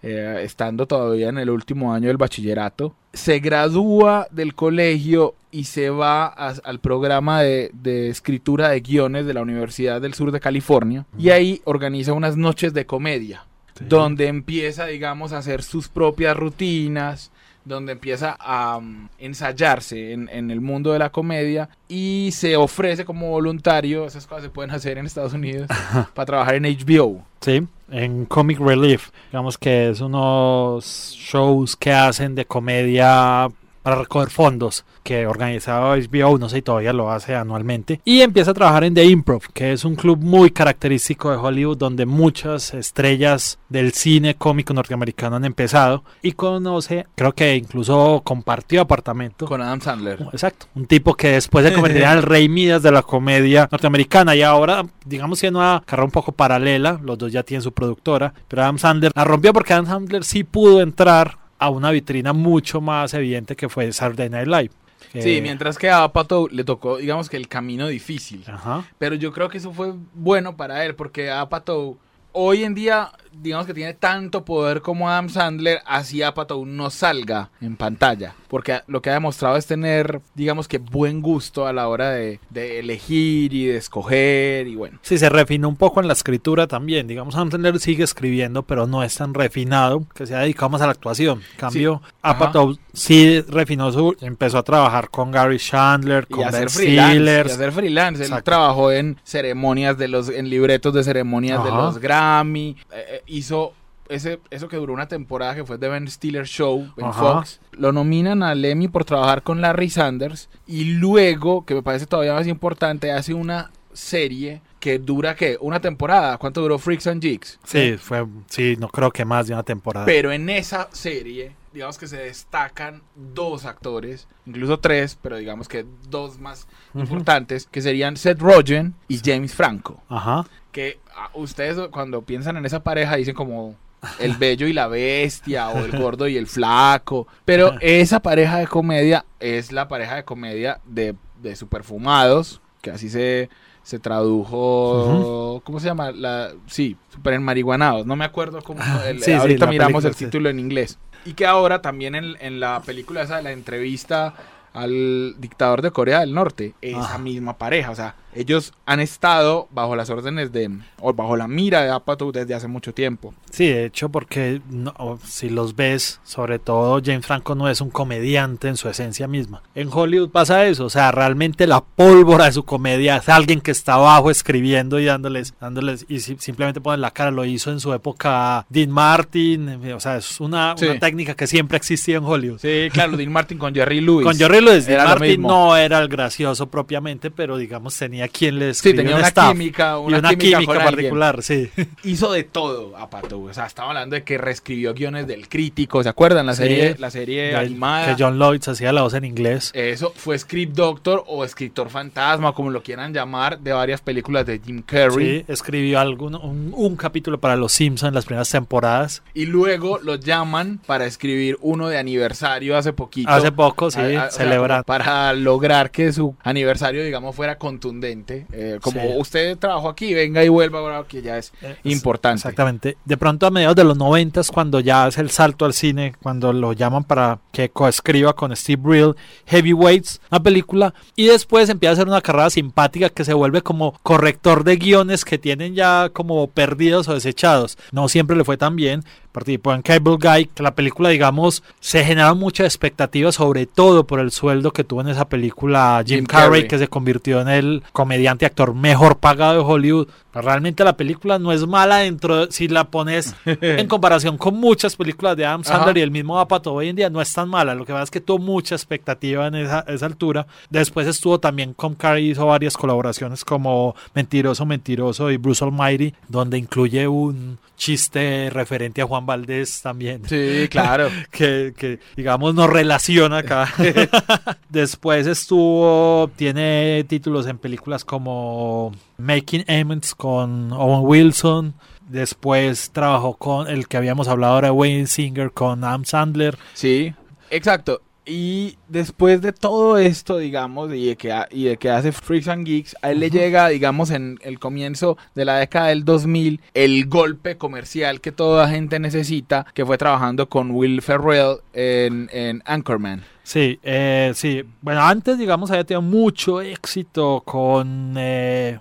eh, 0.02 0.42
estando 0.44 0.86
todavía 0.88 1.30
en 1.30 1.38
el 1.38 1.50
último 1.50 1.94
año 1.94 2.08
del 2.08 2.18
bachillerato. 2.18 2.94
Se 3.14 3.40
gradúa 3.40 4.28
del 4.32 4.56
colegio 4.56 5.36
y 5.52 5.64
se 5.66 5.90
va 5.90 6.26
a- 6.26 6.54
al 6.64 6.80
programa 6.80 7.42
de, 7.42 7.72
de 7.74 8.10
escritura 8.10 8.70
de 8.70 8.82
guiones 8.82 9.26
de 9.26 9.34
la 9.34 9.42
Universidad 9.42 10.02
del 10.02 10.14
Sur 10.14 10.32
de 10.32 10.40
California 10.40 11.06
y 11.18 11.30
ahí 11.30 11.62
organiza 11.66 12.14
unas 12.14 12.36
noches 12.38 12.74
de 12.74 12.86
comedia 12.86 13.46
Sí. 13.76 13.86
donde 13.88 14.28
empieza, 14.28 14.88
digamos, 14.88 15.32
a 15.32 15.38
hacer 15.38 15.64
sus 15.64 15.88
propias 15.88 16.36
rutinas, 16.36 17.32
donde 17.66 17.92
empieza 17.92 18.36
a 18.40 18.78
um, 18.78 19.08
ensayarse 19.18 20.14
en, 20.14 20.30
en 20.30 20.52
el 20.52 20.62
mundo 20.62 20.92
de 20.94 21.00
la 21.00 21.12
comedia 21.12 21.70
y 21.88 22.30
se 22.34 22.56
ofrece 22.56 23.06
como 23.06 23.30
voluntario, 23.30 24.06
esas 24.06 24.26
cosas 24.26 24.44
se 24.44 24.50
pueden 24.50 24.72
hacer 24.72 24.98
en 24.98 25.06
Estados 25.06 25.34
Unidos, 25.34 25.68
para 26.14 26.26
trabajar 26.26 26.56
en 26.56 26.64
HBO. 26.64 27.24
Sí, 27.42 27.66
en 27.92 28.26
Comic 28.26 28.60
Relief. 28.60 29.10
Digamos 29.32 29.58
que 29.58 29.90
es 29.90 30.02
unos 30.02 31.16
shows 31.18 31.76
que 31.76 31.92
hacen 31.92 32.36
de 32.36 32.46
comedia 32.46 33.50
para 33.82 33.96
recoger 33.96 34.30
fondos 34.30 34.86
que 35.04 35.28
organizaba 35.28 35.96
HBO, 35.98 36.38
no 36.38 36.50
sé 36.50 36.58
si 36.58 36.62
todavía 36.62 36.94
lo 36.94 37.12
hace 37.12 37.36
anualmente. 37.36 38.02
Y 38.06 38.22
empieza 38.22 38.52
a 38.52 38.54
trabajar 38.54 38.84
en 38.84 38.94
The 38.94 39.06
Improv, 39.06 39.42
que 39.54 39.74
es 39.74 39.86
un 39.86 39.96
club 39.96 40.20
muy 40.20 40.52
característico 40.52 41.32
de 41.32 41.38
Hollywood 41.38 41.78
donde 41.78 42.06
muchas 42.06 42.74
estrellas 42.74 43.60
del 43.70 43.94
cine 43.94 44.36
cómico 44.36 44.74
norteamericano 44.74 45.38
han 45.38 45.46
empezado. 45.46 46.04
Y 46.22 46.34
conoce, 46.34 47.08
creo 47.16 47.34
que 47.34 47.56
incluso 47.56 48.22
compartió 48.24 48.82
apartamento. 48.82 49.46
Con 49.46 49.62
Adam 49.62 49.82
Sandler. 49.82 50.22
Exacto, 50.32 50.68
un 50.76 50.86
tipo 50.86 51.16
que 51.16 51.32
después 51.32 51.66
se 51.66 51.74
convertiría 51.74 52.12
en 52.12 52.20
el 52.20 52.24
rey 52.30 52.50
Midas 52.50 52.84
de 52.84 52.92
la 52.92 53.04
comedia 53.04 53.68
norteamericana 53.72 54.36
y 54.36 54.42
ahora, 54.42 54.86
digamos, 55.06 55.40
tiene 55.40 55.58
una 55.58 55.82
carrera 55.86 56.06
un 56.06 56.12
poco 56.12 56.32
paralela, 56.32 57.00
los 57.04 57.18
dos 57.18 57.32
ya 57.32 57.44
tienen 57.44 57.62
su 57.62 57.72
productora, 57.72 58.34
pero 58.48 58.64
Adam 58.64 58.78
Sandler 58.78 59.12
la 59.16 59.24
rompió 59.24 59.54
porque 59.54 59.74
Adam 59.74 59.86
Sandler 59.86 60.24
sí 60.24 60.44
pudo 60.44 60.82
entrar 60.82 61.38
a 61.60 61.70
una 61.70 61.92
vitrina 61.92 62.34
mucho 62.34 62.82
más 62.82 63.14
evidente 63.14 63.56
que 63.56 63.70
fue 63.70 63.92
Saturday 63.94 64.30
Night 64.30 64.48
Live. 64.48 64.70
que- 65.12 65.22
Sí, 65.22 65.40
mientras 65.42 65.78
que 65.78 65.90
a 65.90 66.04
Apatow 66.04 66.48
le 66.52 66.64
tocó, 66.64 66.98
digamos 66.98 67.30
que 67.30 67.38
el 67.38 67.48
camino 67.48 67.88
difícil. 67.88 68.44
Ajá. 68.48 68.86
Pero 68.98 69.16
yo 69.16 69.32
creo 69.34 69.50
que 69.50 69.58
eso 69.58 69.72
fue 69.74 69.94
bueno 70.14 70.56
para 70.58 70.86
él, 70.86 70.94
porque 70.96 71.32
Apatow 71.32 71.98
hoy 72.32 72.64
en 72.64 72.76
día, 72.76 73.12
digamos 73.42 73.66
que 73.66 73.74
tiene 73.74 73.94
tanto 73.94 74.44
poder 74.46 74.82
como 74.82 75.10
Adam 75.10 75.30
Sandler, 75.30 75.80
así 75.86 76.22
Apatow 76.22 76.66
no 76.66 76.90
salga 76.90 77.50
en 77.62 77.76
pantalla. 77.76 78.36
Porque 78.48 78.82
lo 78.88 79.02
que 79.02 79.12
ha 79.12 79.14
demostrado 79.14 79.58
es 79.58 79.68
tener, 79.68 80.22
digamos 80.34 80.68
que 80.68 80.80
buen 80.80 81.22
gusto 81.22 81.68
a 81.68 81.74
la 81.74 81.88
hora 81.88 82.10
de, 82.12 82.40
de 82.50 82.80
elegir 82.80 83.54
y 83.54 83.68
de 83.68 83.78
escoger 83.78 84.68
y 84.68 84.76
bueno. 84.76 84.98
Sí, 85.04 85.18
se 85.20 85.30
refinó 85.30 85.70
un 85.70 85.76
poco 85.76 86.00
en 86.02 86.08
la 86.08 86.14
escritura 86.14 86.66
también. 86.66 87.08
Digamos, 87.08 87.36
Adam 87.36 87.52
Sandler 87.52 87.80
sigue 87.80 88.04
escribiendo, 88.04 88.64
pero 88.64 88.88
no 88.88 89.04
es 89.04 89.16
tan 89.16 89.34
refinado, 89.36 90.04
que 90.16 90.26
se 90.26 90.36
ha 90.36 90.40
dedicado 90.40 90.70
más 90.70 90.82
a 90.82 90.86
la 90.88 90.92
actuación. 90.94 91.42
En 91.54 91.60
cambio, 91.60 92.02
Ajá. 92.24 92.36
Apatow 92.38 92.76
sí 92.94 93.42
refinó 93.42 93.92
su... 93.92 94.16
Empezó 94.22 94.58
a 94.58 94.64
trabajar 94.64 95.10
con 95.10 95.32
Gary 95.32 95.60
Chandler, 95.60 96.26
Y 96.28 96.34
con 96.34 96.46
hacer 96.48 96.62
Ben 96.62 96.70
freelance. 96.70 97.14
Stiller. 97.16 97.48
Y 97.48 97.52
hacer 97.52 97.72
freelance. 97.72 98.24
Él 98.26 98.44
trabajó 98.44 98.92
en 98.92 99.18
ceremonias 99.24 99.98
de 99.98 100.08
los, 100.08 100.30
en 100.30 100.50
libretos 100.50 100.94
de 100.94 101.04
ceremonias 101.04 101.64
de 101.64 101.70
Ajá. 101.70 101.78
los 101.78 102.00
Grammy. 102.00 102.76
eh, 102.92 103.06
eh, 103.10 103.22
hizo 103.30 103.74
ese, 104.10 104.40
eso 104.50 104.68
que 104.68 104.78
duró 104.78 104.94
una 104.94 105.08
temporada 105.08 105.56
que 105.56 105.64
fue 105.64 105.78
The 105.78 105.88
Ben 105.88 106.08
Stiller 106.08 106.46
Show 106.46 106.92
en 106.98 107.06
Ajá. 107.06 107.20
Fox. 107.20 107.62
Lo 107.72 107.92
nominan 107.92 108.44
al 108.44 108.66
Emmy 108.66 108.88
por 108.88 109.06
trabajar 109.06 109.44
con 109.44 109.62
Larry 109.62 109.90
Sanders. 109.90 110.50
Y 110.68 110.86
luego, 110.96 111.66
que 111.66 111.76
me 111.76 111.84
parece 111.84 112.08
todavía 112.08 112.34
más 112.34 112.48
importante, 112.48 113.12
hace 113.12 113.34
una 113.34 113.72
serie 113.94 114.62
que 114.80 114.98
dura, 114.98 115.36
¿qué? 115.36 115.58
Una 115.62 115.80
temporada. 115.80 116.38
¿Cuánto 116.38 116.62
duró 116.62 116.80
Freaks 116.80 117.08
and 117.08 117.22
Jigs? 117.22 117.60
Sí, 117.64 117.98
fue, 117.98 118.26
sí, 118.48 118.76
no 118.80 118.90
creo 118.90 119.12
que 119.12 119.26
más 119.26 119.48
de 119.48 119.54
una 119.54 119.64
temporada. 119.64 120.06
Pero 120.06 120.32
en 120.32 120.50
esa 120.50 120.90
serie, 120.92 121.54
digamos 121.74 121.98
que 121.98 122.08
se 122.08 122.18
destacan 122.18 123.02
dos 123.16 123.66
actores, 123.66 124.28
incluso 124.46 124.80
tres, 124.80 125.18
pero 125.22 125.38
digamos 125.38 125.68
que 125.68 125.86
dos 126.10 126.40
más 126.40 126.68
importantes, 126.96 127.68
que 127.70 127.82
serían 127.82 128.18
Seth 128.18 128.40
Rogen 128.40 128.96
y 129.08 129.20
James 129.24 129.54
Franco. 129.54 130.02
Ajá. 130.10 130.46
Que 130.72 131.00
ah, 131.16 131.30
ustedes 131.34 131.78
cuando 131.90 132.22
piensan 132.22 132.58
en 132.58 132.66
esa 132.66 132.84
pareja 132.84 133.16
dicen 133.16 133.36
como 133.36 133.76
el 134.20 134.36
bello 134.38 134.68
y 134.68 134.74
la 134.74 134.88
bestia 134.88 135.70
o 135.70 135.80
el 135.80 135.92
gordo 136.00 136.28
y 136.28 136.38
el 136.38 136.48
flaco. 136.48 137.28
Pero 137.46 137.74
esa 137.82 138.20
pareja 138.22 138.58
de 138.60 138.68
comedia 138.68 139.26
es 139.40 139.72
la 139.72 139.88
pareja 139.88 140.16
de 140.16 140.24
comedia 140.24 140.80
de, 140.86 141.16
de 141.42 141.56
Superfumados, 141.56 142.62
que 142.82 142.92
así 142.92 143.10
se, 143.10 143.50
se 143.84 144.00
tradujo. 144.00 145.62
¿Cómo 145.64 145.80
se 145.80 145.88
llama? 145.88 146.12
La, 146.12 146.52
sí, 146.68 146.98
Super 147.10 147.34
Enmarihuanados. 147.34 148.06
No 148.06 148.16
me 148.16 148.26
acuerdo 148.26 148.62
cómo. 148.62 148.82
el- 149.06 149.22
Sí, 149.24 149.32
ahorita 149.34 149.68
miramos 149.68 150.04
película, 150.04 150.10
el 150.10 150.16
sí. 150.16 150.26
título 150.26 150.50
en 150.50 150.60
inglés. 150.60 150.98
Y 151.26 151.34
que 151.34 151.46
ahora 151.46 151.82
también 151.82 152.16
en, 152.16 152.36
en 152.40 152.60
la 152.60 152.82
película 152.82 153.22
esa 153.24 153.38
de 153.38 153.44
la 153.44 153.52
entrevista 153.52 154.34
al 154.74 155.36
dictador 155.40 155.82
de 155.82 155.92
Corea 155.92 156.20
del 156.20 156.34
Norte, 156.34 156.74
esa 156.82 157.16
Ah. 157.16 157.18
misma 157.18 157.58
pareja. 157.58 157.92
O 157.92 157.96
sea, 157.96 158.16
ellos 158.40 158.74
han 158.86 159.00
estado 159.00 159.68
bajo 159.72 159.96
las 159.96 160.10
órdenes 160.10 160.52
de, 160.52 160.70
o 161.00 161.14
bajo 161.14 161.36
la 161.38 161.48
mira 161.48 161.84
de 161.84 161.92
Apatow 161.92 162.32
desde 162.32 162.54
hace 162.54 162.68
mucho 162.68 162.94
tiempo. 162.94 163.34
Sí, 163.52 163.68
de 163.68 163.86
hecho, 163.86 164.10
porque 164.10 164.62
no- 164.70 165.20
si 165.26 165.50
los 165.50 165.76
ves, 165.76 166.20
sobre 166.24 166.60
todo 166.60 167.02
James 167.04 167.26
Franco 167.26 167.56
no 167.56 167.68
es 167.70 167.82
un 167.82 167.90
comediante 167.90 168.68
en 168.68 168.78
su 168.78 168.88
esencia 168.90 169.28
misma. 169.28 169.62
En 169.76 169.90
Hollywood 169.92 170.30
pasa 170.30 170.66
eso, 170.66 170.86
o 170.86 170.90
sea, 170.90 171.12
realmente 171.12 171.68
la 171.68 171.82
pólvora 171.82 172.46
de 172.46 172.52
su 172.54 172.64
comedia 172.64 173.18
es 173.18 173.28
alguien 173.30 173.62
que 173.62 173.72
está 173.72 173.94
abajo 173.96 174.32
escribiendo 174.32 175.00
y 175.00 175.06
dándoles, 175.06 175.54
dándoles, 175.60 176.06
y 176.08 176.20
si- 176.22 176.38
simplemente 176.40 176.80
ponen 176.82 177.02
la 177.02 177.12
cara, 177.12 177.32
lo 177.32 177.44
hizo 177.46 177.72
en 177.72 177.80
su 177.80 177.94
época 177.94 178.66
Dean 178.70 178.90
Martin, 178.92 179.70
eh, 179.84 179.94
o 179.94 180.00
sea, 180.00 180.18
es 180.18 180.40
una, 180.40 180.76
Sí. 180.78 180.86
una 180.86 181.00
técnica 181.00 181.36
que 181.36 181.48
siempre 181.48 181.76
ha 181.76 181.80
existido 181.80 182.20
en 182.20 182.26
Hollywood. 182.26 182.60
Sí, 182.60 182.88
claro, 182.92 183.18
Dean 183.18 183.32
Martin 183.32 183.58
con 183.58 183.74
Jerry 183.76 184.00
Lewis. 184.02 184.26
Con 184.30 184.38
Jerry 184.38 184.62
Lewis, 184.62 184.86
Dean 184.86 185.06
Martin 185.06 185.28
mismo. 185.42 185.50
no 185.50 185.76
era 185.76 186.00
el 186.00 186.08
gracioso 186.08 186.68
propiamente, 186.68 187.32
pero 187.32 187.58
digamos 187.58 187.98
tenía 187.98 188.28
quien 188.30 188.60
le 188.60 188.74
Sí, 188.74 188.90
escribió 188.90 188.98
tenía 189.02 189.16
un 189.16 189.20
una 189.20 189.28
staff 189.28 189.52
química, 189.52 189.96
y 190.00 190.14
una, 190.14 190.36
química, 190.36 190.74
particular, 190.74 191.44
sí. 191.44 191.70
Hizo 192.04 192.32
de 192.32 192.44
todo 192.44 192.96
Apatow. 192.98 193.50
O 193.50 193.54
sea, 193.54 193.66
estaba 193.66 193.90
hablando 193.90 194.16
de 194.16 194.24
que 194.24 194.38
reescribió 194.38 194.94
guiones 194.94 195.28
del 195.28 195.48
crítico. 195.50 196.02
¿Se 196.04 196.10
acuerdan? 196.10 196.46
La 196.46 196.54
Sí. 196.54 196.64
serie, 196.64 196.96
la 197.00 197.12
serie 197.12 197.50
Que- 197.52 197.56
animada. 197.56 198.16
Que 198.16 198.24
John 198.24 198.38
Lloyd 198.40 198.62
hacía 198.68 198.92
la 198.94 199.02
voz 199.02 199.14
en 199.14 199.26
inglés. 199.26 199.72
Eso 199.74 200.14
fue 200.16 200.38
script 200.38 200.76
doctor 200.76 201.24
o 201.28 201.44
escritor 201.44 201.90
fantasma, 201.90 202.54
como 202.54 202.70
lo 202.70 202.82
quieran 202.84 203.14
llamar, 203.14 203.60
de 203.60 203.74
varias 203.74 204.02
películas 204.02 204.46
de 204.46 204.60
Jim 204.64 204.82
Carrey. 204.86 205.40
Sí, 205.40 205.46
escribió 205.48 206.00
algún, 206.00 206.36
un, 206.36 206.74
un 206.76 206.96
capítulo 206.96 207.40
para 207.40 207.56
Los 207.56 207.72
Simpsons 207.74 208.10
en 208.10 208.14
las 208.16 208.26
primeras 208.26 208.50
temporadas. 208.50 209.24
Y 209.34 209.46
luego 209.46 210.00
lo 210.00 210.16
llaman 210.16 210.80
para 210.86 211.06
escribir 211.06 211.58
uno 211.62 211.88
de 211.88 211.98
aniversario 211.98 212.78
hace 212.78 212.94
poquito. 212.94 213.30
Hace 213.30 213.52
poco, 213.52 213.92
sí, 213.92 214.00
A- 214.00 214.04
a- 214.04 214.28
o 214.28 214.32
sea, 214.32 214.32
celebra. 214.32 214.76
como 214.76 214.84
para 214.84 215.34
lograr 215.34 215.92
que 215.92 216.12
su 216.14 216.36
aniversario, 216.44 217.04
digamos, 217.04 217.36
fuera 217.36 217.58
contundente. 217.58 218.09
Eh, 218.52 218.80
como 218.82 219.02
Sí. 219.02 219.08
usted 219.18 219.58
trabajó 219.58 219.90
aquí, 219.90 220.14
venga 220.14 220.44
y 220.44 220.50
vuelva, 220.50 220.80
ahora 220.80 221.04
que 221.08 221.22
ya 221.22 221.38
es 221.38 221.52
Eh, 221.62 221.76
importante. 221.84 222.40
Exactamente. 222.40 222.98
De 223.06 223.18
pronto 223.18 223.46
a 223.46 223.52
mediados 223.52 223.76
de 223.76 223.84
los 223.84 223.98
noventas, 223.98 224.52
cuando 224.52 224.80
ya 224.80 225.06
hace 225.06 225.22
el 225.22 225.30
salto 225.30 225.66
al 225.66 225.74
cine, 225.74 226.16
cuando 226.22 226.52
lo 226.54 226.74
llaman 226.74 227.04
para 227.04 227.40
que 227.52 227.70
coescriba 227.70 228.34
con 228.34 228.56
Steve 228.56 228.82
Brill 228.82 229.16
Heavyweights, 229.46 230.22
una 230.32 230.42
película, 230.42 230.94
y 231.16 231.28
después 231.28 231.70
empieza 231.70 231.92
a 231.92 231.94
hacer 231.94 232.08
una 232.08 232.22
carrera 232.22 232.50
simpática 232.50 233.10
que 233.10 233.26
se 233.26 233.34
vuelve 233.34 233.62
como 233.62 233.94
corrector 234.04 234.64
de 234.64 234.78
guiones 234.78 235.26
que 235.26 235.38
tienen 235.38 235.76
ya 235.76 236.10
como 236.14 236.48
perdidos 236.48 237.08
o 237.08 237.14
desechados. 237.14 237.78
No 237.92 238.08
siempre 238.10 238.36
le 238.38 238.44
fue 238.44 238.58
tan 238.58 238.76
bien. 238.76 239.04
Participó 239.32 239.74
en 239.74 239.84
Cable 239.84 240.18
Guy, 240.20 240.46
que 240.48 240.64
la 240.64 240.74
película, 240.74 241.10
digamos, 241.10 241.64
se 241.80 242.04
generaba 242.04 242.34
mucha 242.34 242.64
expectativa, 242.64 243.32
sobre 243.32 243.68
todo 243.68 244.06
por 244.06 244.20
el 244.20 244.32
sueldo 244.32 244.72
que 244.72 244.84
tuvo 244.84 245.02
en 245.02 245.10
esa 245.10 245.30
película 245.30 246.04
Jim, 246.06 246.18
Jim 246.18 246.26
Carrey, 246.26 246.48
Carrey. 246.48 246.68
que 246.68 246.80
se 246.80 246.88
convirtió 246.88 247.42
en 247.42 247.48
el 247.48 247.84
comediante 247.92 248.46
actor 248.46 248.74
mejor 248.74 249.18
pagado 249.18 249.54
de 249.54 249.60
Hollywood. 249.72 250.08
Realmente 250.42 250.84
la 250.84 250.98
película 250.98 251.40
no 251.40 251.52
es 251.52 251.66
mala 251.66 251.98
dentro, 251.98 252.52
si 252.52 252.68
la 252.68 252.86
pones 252.86 253.36
en 253.46 253.88
comparación 253.88 254.38
con 254.38 254.56
muchas 254.56 254.96
películas 254.96 255.36
de 255.38 255.46
Adam 255.46 255.64
Sandler 255.64 255.90
Ajá. 255.90 256.00
y 256.00 256.02
el 256.02 256.12
mismo 256.12 256.40
Apatow 256.40 256.76
hoy 256.76 256.90
en 256.90 256.96
día, 256.96 257.10
no 257.10 257.22
es 257.22 257.32
tan 257.34 257.50
mala. 257.50 257.76
Lo 257.76 257.86
que 257.86 257.94
pasa 257.94 258.04
es 258.04 258.12
que 258.12 258.22
tuvo 258.22 258.40
mucha 258.40 258.76
expectativa 258.76 259.48
en 259.48 259.56
esa, 259.56 259.82
esa 259.88 260.06
altura. 260.06 260.48
Después 260.70 261.08
estuvo 261.08 261.40
también 261.40 261.74
con 261.74 261.96
Carrie, 261.96 262.32
hizo 262.32 262.46
varias 262.46 262.76
colaboraciones 262.76 263.44
como 263.46 263.96
Mentiroso, 264.14 264.66
Mentiroso 264.66 265.32
y 265.32 265.38
Bruce 265.38 265.64
Almighty, 265.64 266.14
donde 266.28 266.58
incluye 266.58 267.08
un 267.08 267.58
chiste 267.80 268.50
referente 268.52 269.02
a 269.02 269.06
Juan 269.08 269.26
Valdés 269.26 269.82
también. 269.82 270.22
Sí, 270.28 270.68
claro. 270.70 271.10
que, 271.32 271.74
que, 271.76 272.00
digamos 272.16 272.54
nos 272.54 272.70
relaciona 272.70 273.40
acá. 273.40 273.74
Después 274.70 275.26
estuvo, 275.26 276.30
tiene 276.36 277.04
títulos 277.08 277.48
en 277.48 277.58
películas 277.58 278.06
como 278.06 278.92
Making 279.18 279.66
Amends 279.68 280.14
con 280.14 280.29
Owen 280.30 281.06
Wilson. 281.06 281.74
Después 282.08 282.90
trabajó 282.92 283.36
con 283.36 283.68
el 283.68 283.88
que 283.88 283.98
habíamos 283.98 284.28
hablado 284.28 284.56
ahora, 284.56 284.72
Wayne 284.72 285.08
Singer, 285.08 285.52
con 285.52 285.84
Adam 285.84 286.06
Sandler. 286.06 286.58
Sí, 286.74 287.14
exacto. 287.52 288.02
Y 288.26 288.78
después 288.88 289.42
de 289.42 289.54
todo 289.54 289.98
esto, 289.98 290.38
digamos, 290.38 290.94
y 290.94 291.08
de 291.08 291.16
que, 291.16 291.36
y 291.50 291.64
de 291.64 291.78
que 291.78 291.90
hace 291.90 292.12
Freaks 292.12 292.48
and 292.48 292.64
Geeks, 292.64 292.96
a 293.02 293.10
él 293.10 293.22
le 293.22 293.32
llega, 293.32 293.70
digamos, 293.70 294.12
en 294.12 294.38
el 294.44 294.60
comienzo 294.60 295.18
de 295.34 295.46
la 295.46 295.58
década 295.58 295.88
del 295.88 296.06
2000, 296.06 296.62
el 296.76 297.08
golpe 297.08 297.58
comercial 297.58 298.22
que 298.22 298.32
toda 298.32 298.70
gente 298.70 299.00
necesita, 299.00 299.66
que 299.74 299.84
fue 299.84 299.98
trabajando 299.98 300.48
con 300.48 300.70
Will 300.70 301.02
Ferrell 301.02 301.58
en, 301.74 302.30
en 302.32 302.62
Anchorman. 302.66 303.24
Sí, 303.42 303.80
eh, 303.82 304.32
sí. 304.36 304.64
Bueno, 304.82 305.02
antes, 305.02 305.40
digamos, 305.40 305.72
había 305.72 305.84
tenido 305.84 306.04
mucho 306.04 306.62
éxito 306.62 307.42
con... 307.44 308.14
Eh, 308.16 308.78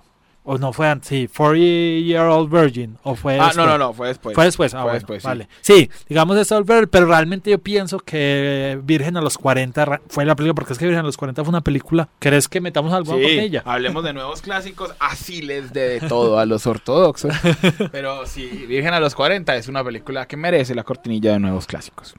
o 0.51 0.57
no 0.57 0.73
fue 0.73 0.87
antes, 0.87 1.07
sí, 1.09 1.27
40 1.27 1.59
Year 2.07 2.25
Old 2.27 2.49
Virgin. 2.51 2.97
O 3.03 3.13
fue 3.15 3.35
Ah, 3.39 3.45
después? 3.45 3.57
no, 3.57 3.65
no, 3.67 3.77
no, 3.77 3.93
fue 3.93 4.07
después. 4.07 4.33
Fue 4.33 4.45
después, 4.45 4.73
ah, 4.73 4.77
Fue 4.77 4.83
bueno, 4.83 4.93
después, 4.95 5.21
sí. 5.21 5.27
vale. 5.27 5.47
Sí, 5.61 5.89
digamos 6.07 6.35
de 6.37 6.43
Stolberg, 6.45 6.89
pero 6.89 7.05
realmente 7.05 7.51
yo 7.51 7.59
pienso 7.59 7.99
que 7.99 8.79
Virgen 8.83 9.15
a 9.17 9.21
los 9.21 9.37
40 9.37 9.85
ra- 9.85 10.01
fue 10.09 10.25
la 10.25 10.35
película, 10.35 10.55
porque 10.55 10.73
es 10.73 10.79
que 10.79 10.85
Virgen 10.85 11.01
a 11.01 11.05
los 11.07 11.17
40 11.17 11.43
fue 11.43 11.49
una 11.49 11.61
película. 11.61 12.09
¿Crees 12.19 12.47
que 12.47 12.61
metamos 12.61 12.91
algo 12.93 13.11
con 13.13 13.21
Sí, 13.21 13.27
ella? 13.39 13.61
hablemos 13.65 14.03
de 14.03 14.13
nuevos 14.13 14.41
clásicos, 14.41 14.93
así 14.99 15.41
les 15.43 15.71
de, 15.71 15.99
de 15.99 15.99
todo 16.09 16.39
a 16.39 16.45
los 16.45 16.65
ortodoxos. 16.65 17.33
Pero 17.91 18.25
sí, 18.25 18.47
Virgen 18.67 18.93
a 18.95 18.99
los 18.99 19.13
40 19.15 19.55
es 19.55 19.67
una 19.67 19.83
película 19.83 20.27
que 20.27 20.35
merece 20.37 20.73
la 20.73 20.83
cortinilla 20.83 21.33
de 21.33 21.39
nuevos 21.39 21.67
clásicos. 21.67 22.15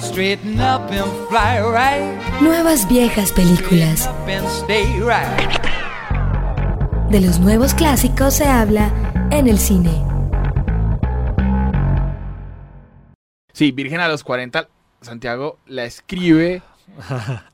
Straighten 0.00 0.60
up 0.60 0.82
and 0.90 1.28
fly 1.28 1.60
right. 1.72 2.40
Nuevas 2.40 2.86
viejas 2.88 3.32
películas. 3.32 4.08
De 7.14 7.20
los 7.20 7.38
nuevos 7.38 7.74
clásicos 7.74 8.34
se 8.34 8.44
habla 8.44 8.90
en 9.30 9.46
el 9.46 9.56
cine. 9.60 10.02
Sí, 13.52 13.70
Virgen 13.70 14.00
a 14.00 14.08
los 14.08 14.24
40, 14.24 14.68
Santiago 15.00 15.60
la 15.66 15.84
escribe. 15.84 16.60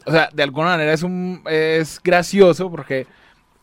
O 0.07 0.11
sea, 0.11 0.31
de 0.33 0.43
alguna 0.45 0.71
manera 0.71 0.95
es 0.95 1.03
un 1.03 1.43
es 1.45 2.01
gracioso 2.03 2.71
porque 2.71 3.07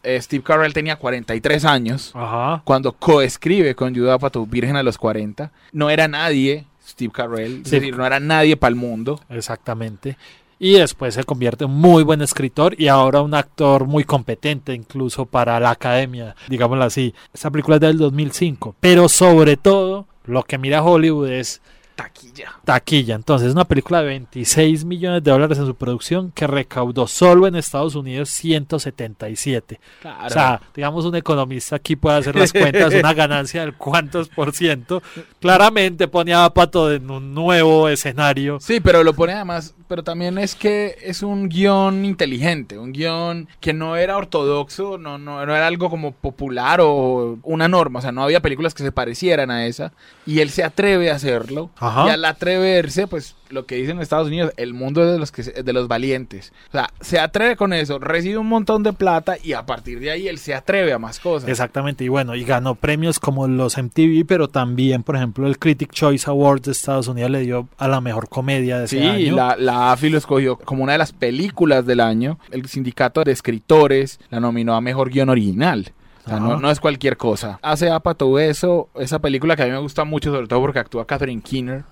eh, 0.03 0.21
Steve 0.21 0.43
Carell 0.43 0.71
tenía 0.71 0.97
43 0.97 1.65
años 1.65 2.11
Ajá. 2.13 2.61
cuando 2.63 2.91
coescribe 2.91 3.73
con 3.73 3.95
Judah 3.95 4.13
Apatow 4.13 4.45
Virgen 4.45 4.75
a 4.75 4.83
los 4.83 4.99
40. 4.99 5.51
No 5.71 5.89
era 5.89 6.07
nadie 6.07 6.67
Steve 6.87 7.11
Carell, 7.11 7.63
es 7.65 7.71
decir, 7.71 7.97
no 7.97 8.05
era 8.05 8.19
nadie 8.19 8.55
para 8.55 8.69
el 8.69 8.75
mundo. 8.75 9.19
Exactamente. 9.29 10.15
Y 10.59 10.73
después 10.73 11.13
se 11.13 11.23
convierte 11.23 11.65
en 11.65 11.71
muy 11.71 12.03
buen 12.03 12.21
escritor 12.21 12.79
y 12.79 12.87
ahora 12.87 13.21
un 13.21 13.35
actor 13.35 13.85
muy 13.85 14.03
competente 14.03 14.73
incluso 14.73 15.25
para 15.25 15.59
la 15.59 15.71
academia, 15.71 16.35
digámoslo 16.47 16.83
así. 16.83 17.13
Esta 17.33 17.51
película 17.51 17.75
es 17.75 17.81
del 17.81 17.97
2005, 17.97 18.75
pero 18.79 19.07
sobre 19.07 19.55
todo 19.57 20.07
lo 20.25 20.43
que 20.43 20.57
mira 20.57 20.83
Hollywood 20.83 21.29
es 21.29 21.61
Taquilla. 21.97 22.53
taquilla. 22.63 23.15
Entonces, 23.15 23.47
es 23.47 23.53
una 23.55 23.65
película 23.65 24.01
de 24.01 24.05
26 24.05 24.85
millones 24.85 25.23
de 25.23 25.31
dólares 25.31 25.57
en 25.57 25.65
su 25.65 25.73
producción 25.73 26.31
que 26.31 26.45
recaudó 26.45 27.07
solo 27.07 27.47
en 27.47 27.55
Estados 27.55 27.95
Unidos 27.95 28.29
177. 28.29 29.79
Claro. 30.01 30.27
O 30.27 30.29
sea, 30.29 30.61
digamos, 30.75 31.05
un 31.05 31.15
economista 31.15 31.77
aquí 31.77 31.95
puede 31.95 32.17
hacer 32.17 32.35
las 32.35 32.53
cuentas, 32.53 32.93
una 32.93 33.13
ganancia 33.15 33.61
del 33.61 33.73
cuántos 33.73 34.29
por 34.29 34.53
ciento. 34.53 35.01
Claramente 35.39 36.07
pone 36.07 36.35
a 36.35 36.47
Pato 36.51 36.93
en 36.93 37.09
un 37.09 37.33
nuevo 37.33 37.89
escenario. 37.89 38.59
Sí, 38.61 38.79
pero 38.79 39.03
lo 39.03 39.13
pone 39.13 39.33
además, 39.33 39.73
pero 39.87 40.03
también 40.03 40.37
es 40.37 40.53
que 40.53 40.97
es 41.01 41.23
un 41.23 41.49
guion 41.49 42.05
inteligente, 42.05 42.77
un 42.77 42.91
guion 42.91 43.47
que 43.59 43.73
no 43.73 43.95
era 43.95 44.17
ortodoxo, 44.17 44.99
no, 44.99 45.17
no, 45.17 45.43
no 45.45 45.55
era 45.55 45.65
algo 45.65 45.89
como 45.89 46.11
popular 46.11 46.79
o 46.81 47.39
una 47.43 47.67
norma, 47.67 47.99
o 47.99 48.01
sea, 48.01 48.11
no 48.11 48.23
había 48.23 48.41
películas 48.41 48.73
que 48.73 48.83
se 48.83 48.91
parecieran 48.91 49.49
a 49.49 49.65
esa, 49.65 49.93
y 50.25 50.39
él 50.39 50.49
se 50.49 50.63
atreve 50.63 51.09
a 51.09 51.15
hacerlo, 51.15 51.71
Ajá. 51.87 52.07
y 52.07 52.09
al 52.11 52.25
atreverse, 52.25 53.07
pues 53.07 53.35
lo 53.49 53.65
que 53.65 53.75
dicen 53.75 53.95
en 53.97 54.01
Estados 54.01 54.27
Unidos, 54.27 54.51
el 54.57 54.73
mundo 54.73 55.01
es 55.05 55.11
de 55.13 55.19
los, 55.19 55.31
que, 55.31 55.41
de 55.43 55.73
los 55.73 55.87
valientes, 55.87 56.51
o 56.69 56.71
sea, 56.73 56.89
se 56.99 57.17
atreve 57.19 57.55
con 57.55 57.71
eso, 57.71 57.97
recibe 57.99 58.37
un 58.37 58.47
montón 58.47 58.83
de 58.83 58.91
plata, 58.93 59.35
y 59.41 59.53
a 59.53 59.65
partir 59.65 59.99
de 60.01 60.11
ahí 60.11 60.27
él 60.27 60.37
se 60.37 60.53
atreve 60.53 60.91
a 60.91 60.99
más 60.99 61.19
cosas. 61.19 61.49
Exactamente, 61.49 62.03
y 62.03 62.09
bueno, 62.09 62.35
y 62.35 62.43
ganó 62.43 62.75
premios 62.75 63.19
como 63.19 63.47
los 63.47 63.77
MTV, 63.77 64.25
pero 64.27 64.49
también, 64.49 65.03
por 65.03 65.15
ejemplo, 65.15 65.47
el 65.47 65.57
Critic 65.59 65.91
Choice 65.93 66.29
Awards 66.29 66.63
de 66.63 66.71
Estados 66.73 67.07
Unidos 67.07 67.31
le 67.31 67.39
dio 67.41 67.69
a 67.77 67.87
la 67.87 68.01
mejor 68.01 68.27
comedia 68.27 68.79
de 68.79 68.85
ese 68.85 68.99
Sí, 68.99 69.05
año. 69.05 69.35
la, 69.35 69.55
la 69.57 69.91
AFI 69.93 70.09
lo 70.09 70.17
escogió 70.17 70.57
como 70.57 70.83
una 70.83 70.91
de 70.93 70.97
las 70.97 71.13
películas 71.13 71.85
del 71.85 72.01
año. 72.01 72.37
El 72.51 72.67
sindicato 72.67 73.23
de 73.23 73.31
escritores 73.31 74.19
la 74.29 74.39
nominó 74.41 74.75
a 74.75 74.81
mejor 74.81 75.09
guion 75.09 75.29
original. 75.29 75.91
O 76.27 76.29
sea, 76.29 76.39
no, 76.39 76.69
es 76.71 76.79
cualquier 76.79 77.17
cosa. 77.17 77.59
Hace 77.61 77.89
Apatow 77.89 78.37
eso, 78.37 78.89
esa 78.95 79.19
película 79.19 79.55
que 79.55 79.63
a 79.63 79.65
mí 79.65 79.71
me 79.71 79.79
gusta 79.79 80.03
mucho, 80.03 80.31
sobre 80.31 80.47
todo 80.47 80.59
porque 80.61 80.79
actúa 80.79 81.07
Catherine 81.07 81.41
Keener, 81.41 81.83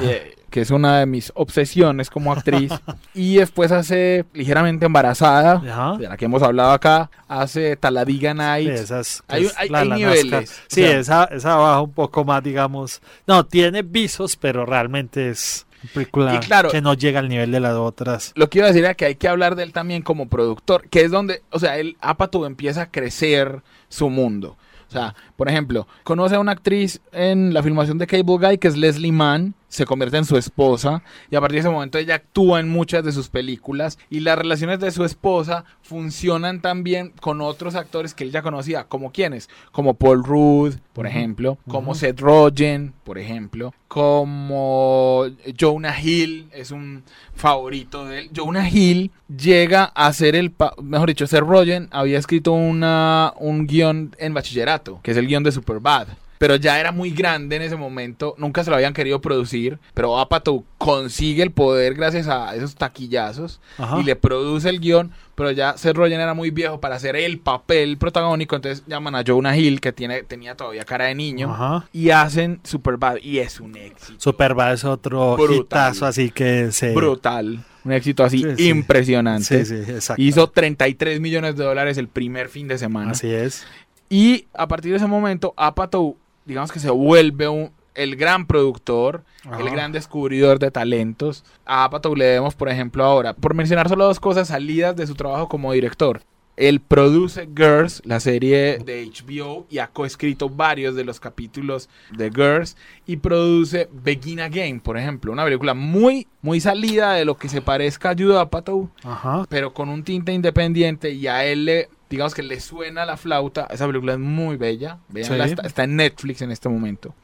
eh, 0.00 0.36
que 0.48 0.60
es 0.60 0.70
una 0.70 1.00
de 1.00 1.06
mis 1.06 1.32
obsesiones 1.34 2.08
como 2.08 2.32
actriz. 2.32 2.72
y 3.14 3.36
después 3.36 3.72
hace 3.72 4.24
Ligeramente 4.32 4.86
Embarazada, 4.86 5.54
Ajá. 5.68 5.96
de 5.98 6.08
la 6.08 6.16
que 6.16 6.24
hemos 6.26 6.42
hablado 6.42 6.70
acá. 6.70 7.10
Hace 7.28 7.76
Taladiga 7.76 8.30
Sí, 8.32 8.38
Night. 8.38 8.68
esas, 8.70 9.22
Hay- 9.28 9.46
es 9.46 9.54
hay- 9.58 9.68
la- 9.68 9.78
hay 9.80 9.88
la 9.88 9.96
niveles, 9.96 10.50
o 10.50 10.54
Sí, 10.68 10.82
sea- 10.82 10.98
esa, 10.98 11.24
esa 11.24 11.56
baja 11.56 11.80
un 11.82 11.92
poco 11.92 12.24
más, 12.24 12.42
digamos. 12.42 13.02
No, 13.26 13.44
tiene 13.44 13.82
visos, 13.82 14.36
pero 14.36 14.64
realmente 14.64 15.30
es 15.30 15.66
película 15.92 16.34
Y 16.34 16.38
claro- 16.40 16.70
que 16.70 16.80
no 16.80 16.94
llega 16.94 17.20
al 17.20 17.28
nivel 17.28 17.50
de 17.52 17.60
las 17.60 17.74
otras. 17.74 18.32
Lo 18.34 18.48
que 18.48 18.58
iba 18.58 18.66
a 18.66 18.70
decir 18.70 18.84
era 18.84 18.94
que 18.94 19.04
hay 19.04 19.14
que 19.16 19.28
hablar 19.28 19.56
de 19.56 19.62
él 19.64 19.72
también 19.72 20.02
como 20.02 20.28
productor, 20.28 20.88
que 20.88 21.02
es 21.02 21.10
donde, 21.10 21.42
o 21.50 21.58
sea, 21.58 21.78
él, 21.78 21.96
Apatow 22.00 22.44
empieza 22.44 22.82
a 22.82 22.90
crecer 22.90 23.62
su 23.88 24.10
mundo. 24.10 24.56
O 24.88 24.90
sea, 24.90 25.14
por 25.36 25.48
ejemplo, 25.48 25.86
conoce 26.04 26.36
a 26.36 26.40
una 26.40 26.52
actriz 26.52 27.00
en 27.12 27.54
la 27.54 27.62
filmación 27.62 27.98
de 27.98 28.06
Cable 28.06 28.38
Guy 28.38 28.58
que 28.58 28.68
es 28.68 28.76
Leslie 28.76 29.12
Mann, 29.12 29.54
se 29.74 29.86
convierte 29.86 30.16
en 30.16 30.24
su 30.24 30.36
esposa 30.36 31.02
y 31.30 31.34
a 31.34 31.40
partir 31.40 31.56
de 31.56 31.60
ese 31.60 31.68
momento 31.68 31.98
ella 31.98 32.14
actúa 32.14 32.60
en 32.60 32.68
muchas 32.68 33.04
de 33.04 33.10
sus 33.10 33.28
películas 33.28 33.98
y 34.08 34.20
las 34.20 34.38
relaciones 34.38 34.78
de 34.78 34.92
su 34.92 35.04
esposa 35.04 35.64
funcionan 35.82 36.60
también 36.60 37.12
con 37.20 37.40
otros 37.40 37.74
actores 37.74 38.14
que 38.14 38.22
él 38.22 38.30
ya 38.30 38.42
conocía, 38.42 38.84
como 38.84 39.10
quienes, 39.10 39.50
como 39.72 39.94
Paul 39.94 40.22
Rudd, 40.22 40.74
por 40.92 41.08
ejemplo, 41.08 41.58
como 41.68 41.96
Seth 41.96 42.20
Rogen, 42.20 42.94
por 43.02 43.18
ejemplo, 43.18 43.74
como 43.88 45.26
Jonah 45.58 46.00
Hill, 46.00 46.48
es 46.52 46.70
un 46.70 47.02
favorito 47.34 48.06
de 48.06 48.20
él. 48.20 48.30
Jonah 48.34 48.68
Hill 48.68 49.10
llega 49.28 49.84
a 49.84 50.12
ser 50.12 50.36
el, 50.36 50.52
mejor 50.82 51.08
dicho, 51.08 51.26
Seth 51.26 51.40
Rogen 51.40 51.88
había 51.90 52.18
escrito 52.18 52.52
una, 52.52 53.32
un 53.38 53.66
guion 53.66 54.14
en 54.18 54.34
bachillerato, 54.34 55.00
que 55.02 55.10
es 55.10 55.16
el 55.16 55.23
guion 55.26 55.42
de 55.42 55.52
Superbad. 55.52 56.08
Pero 56.36 56.56
ya 56.56 56.78
era 56.80 56.90
muy 56.92 57.10
grande 57.10 57.56
en 57.56 57.62
ese 57.62 57.76
momento, 57.76 58.34
nunca 58.38 58.64
se 58.64 58.68
lo 58.70 58.76
habían 58.76 58.92
querido 58.92 59.20
producir, 59.20 59.78
pero 59.94 60.18
Apatow 60.18 60.64
consigue 60.78 61.42
el 61.44 61.52
poder 61.52 61.94
gracias 61.94 62.26
a 62.26 62.54
esos 62.56 62.74
taquillazos 62.74 63.60
Ajá. 63.78 64.00
y 64.00 64.02
le 64.02 64.16
produce 64.16 64.68
el 64.68 64.80
guion, 64.80 65.12
pero 65.36 65.52
ya 65.52 65.76
Seth 65.78 65.96
Rogen 65.96 66.20
era 66.20 66.34
muy 66.34 66.50
viejo 66.50 66.80
para 66.80 66.96
hacer 66.96 67.14
el 67.16 67.38
papel 67.38 67.96
protagónico, 67.98 68.56
entonces 68.56 68.84
llaman 68.86 69.14
a 69.14 69.22
Jonah 69.24 69.56
Hill, 69.56 69.80
que 69.80 69.92
tiene, 69.92 70.24
tenía 70.24 70.56
todavía 70.56 70.84
cara 70.84 71.04
de 71.06 71.14
niño, 71.14 71.50
Ajá. 71.52 71.86
y 71.92 72.10
hacen 72.10 72.60
Superbad, 72.64 73.16
y 73.22 73.38
es 73.38 73.60
un 73.60 73.76
éxito 73.76 74.18
Superbad 74.18 74.74
es 74.74 74.84
otro 74.84 75.36
Brutal. 75.36 75.56
hitazo, 75.56 76.04
así 76.04 76.30
que 76.30 76.72
se... 76.72 76.92
brutal, 76.92 77.64
un 77.84 77.92
éxito 77.92 78.24
así 78.24 78.38
Sí, 78.42 78.48
sí. 78.56 78.68
impresionante. 78.70 79.64
Sí, 79.64 79.84
sí, 79.84 79.92
exacto. 79.92 80.20
Hizo 80.20 80.48
33 80.48 81.20
millones 81.20 81.54
de 81.56 81.64
dólares 81.64 81.96
el 81.96 82.08
primer 82.08 82.48
fin 82.48 82.66
de 82.66 82.76
semana. 82.78 83.12
Así 83.12 83.30
es. 83.30 83.64
Y 84.08 84.46
a 84.54 84.68
partir 84.68 84.90
de 84.90 84.98
ese 84.98 85.06
momento, 85.06 85.54
Apatow, 85.56 86.16
digamos 86.44 86.70
que 86.72 86.78
se 86.80 86.90
vuelve 86.90 87.48
un- 87.48 87.70
el 87.94 88.16
gran 88.16 88.46
productor, 88.46 89.22
Ajá. 89.44 89.60
el 89.60 89.70
gran 89.70 89.92
descubridor 89.92 90.58
de 90.58 90.70
talentos. 90.70 91.44
A 91.64 91.84
Apatow 91.84 92.14
le 92.16 92.24
debemos, 92.24 92.54
por 92.54 92.68
ejemplo, 92.68 93.04
ahora, 93.04 93.34
por 93.34 93.54
mencionar 93.54 93.88
solo 93.88 94.04
dos 94.06 94.18
cosas 94.20 94.48
salidas 94.48 94.96
de 94.96 95.06
su 95.06 95.14
trabajo 95.14 95.48
como 95.48 95.72
director. 95.72 96.20
Él 96.56 96.78
produce 96.80 97.48
Girls, 97.56 98.00
la 98.04 98.20
serie 98.20 98.78
de 98.78 99.02
HBO, 99.04 99.66
y 99.70 99.78
ha 99.78 99.88
coescrito 99.88 100.48
varios 100.48 100.94
de 100.94 101.02
los 101.04 101.18
capítulos 101.18 101.88
de 102.16 102.30
Girls. 102.30 102.76
Y 103.06 103.16
produce 103.16 103.88
Begin 103.92 104.38
Again, 104.40 104.78
por 104.80 104.96
ejemplo, 104.96 105.32
una 105.32 105.42
película 105.44 105.74
muy, 105.74 106.28
muy 106.42 106.60
salida 106.60 107.14
de 107.14 107.24
lo 107.24 107.36
que 107.36 107.48
se 107.48 107.60
parezca 107.60 108.10
a 108.10 108.14
Judah 108.16 108.42
Apatow, 108.42 108.88
Ajá. 109.02 109.46
pero 109.48 109.74
con 109.74 109.88
un 109.88 110.04
tinte 110.04 110.32
independiente 110.32 111.10
y 111.10 111.26
a 111.26 111.44
él 111.44 111.64
le, 111.64 111.88
digamos 112.14 112.34
que 112.34 112.42
le 112.42 112.58
suena 112.60 113.04
la 113.04 113.16
flauta. 113.16 113.66
Esa 113.70 113.86
película 113.86 114.14
es 114.14 114.18
muy 114.18 114.56
bella. 114.56 114.98
Véanla, 115.08 115.44
Sí. 115.44 115.50
está, 115.52 115.66
está 115.66 115.84
en 115.84 115.96
Netflix 115.96 116.42
en 116.42 116.50
este 116.50 116.68
momento. 116.68 117.14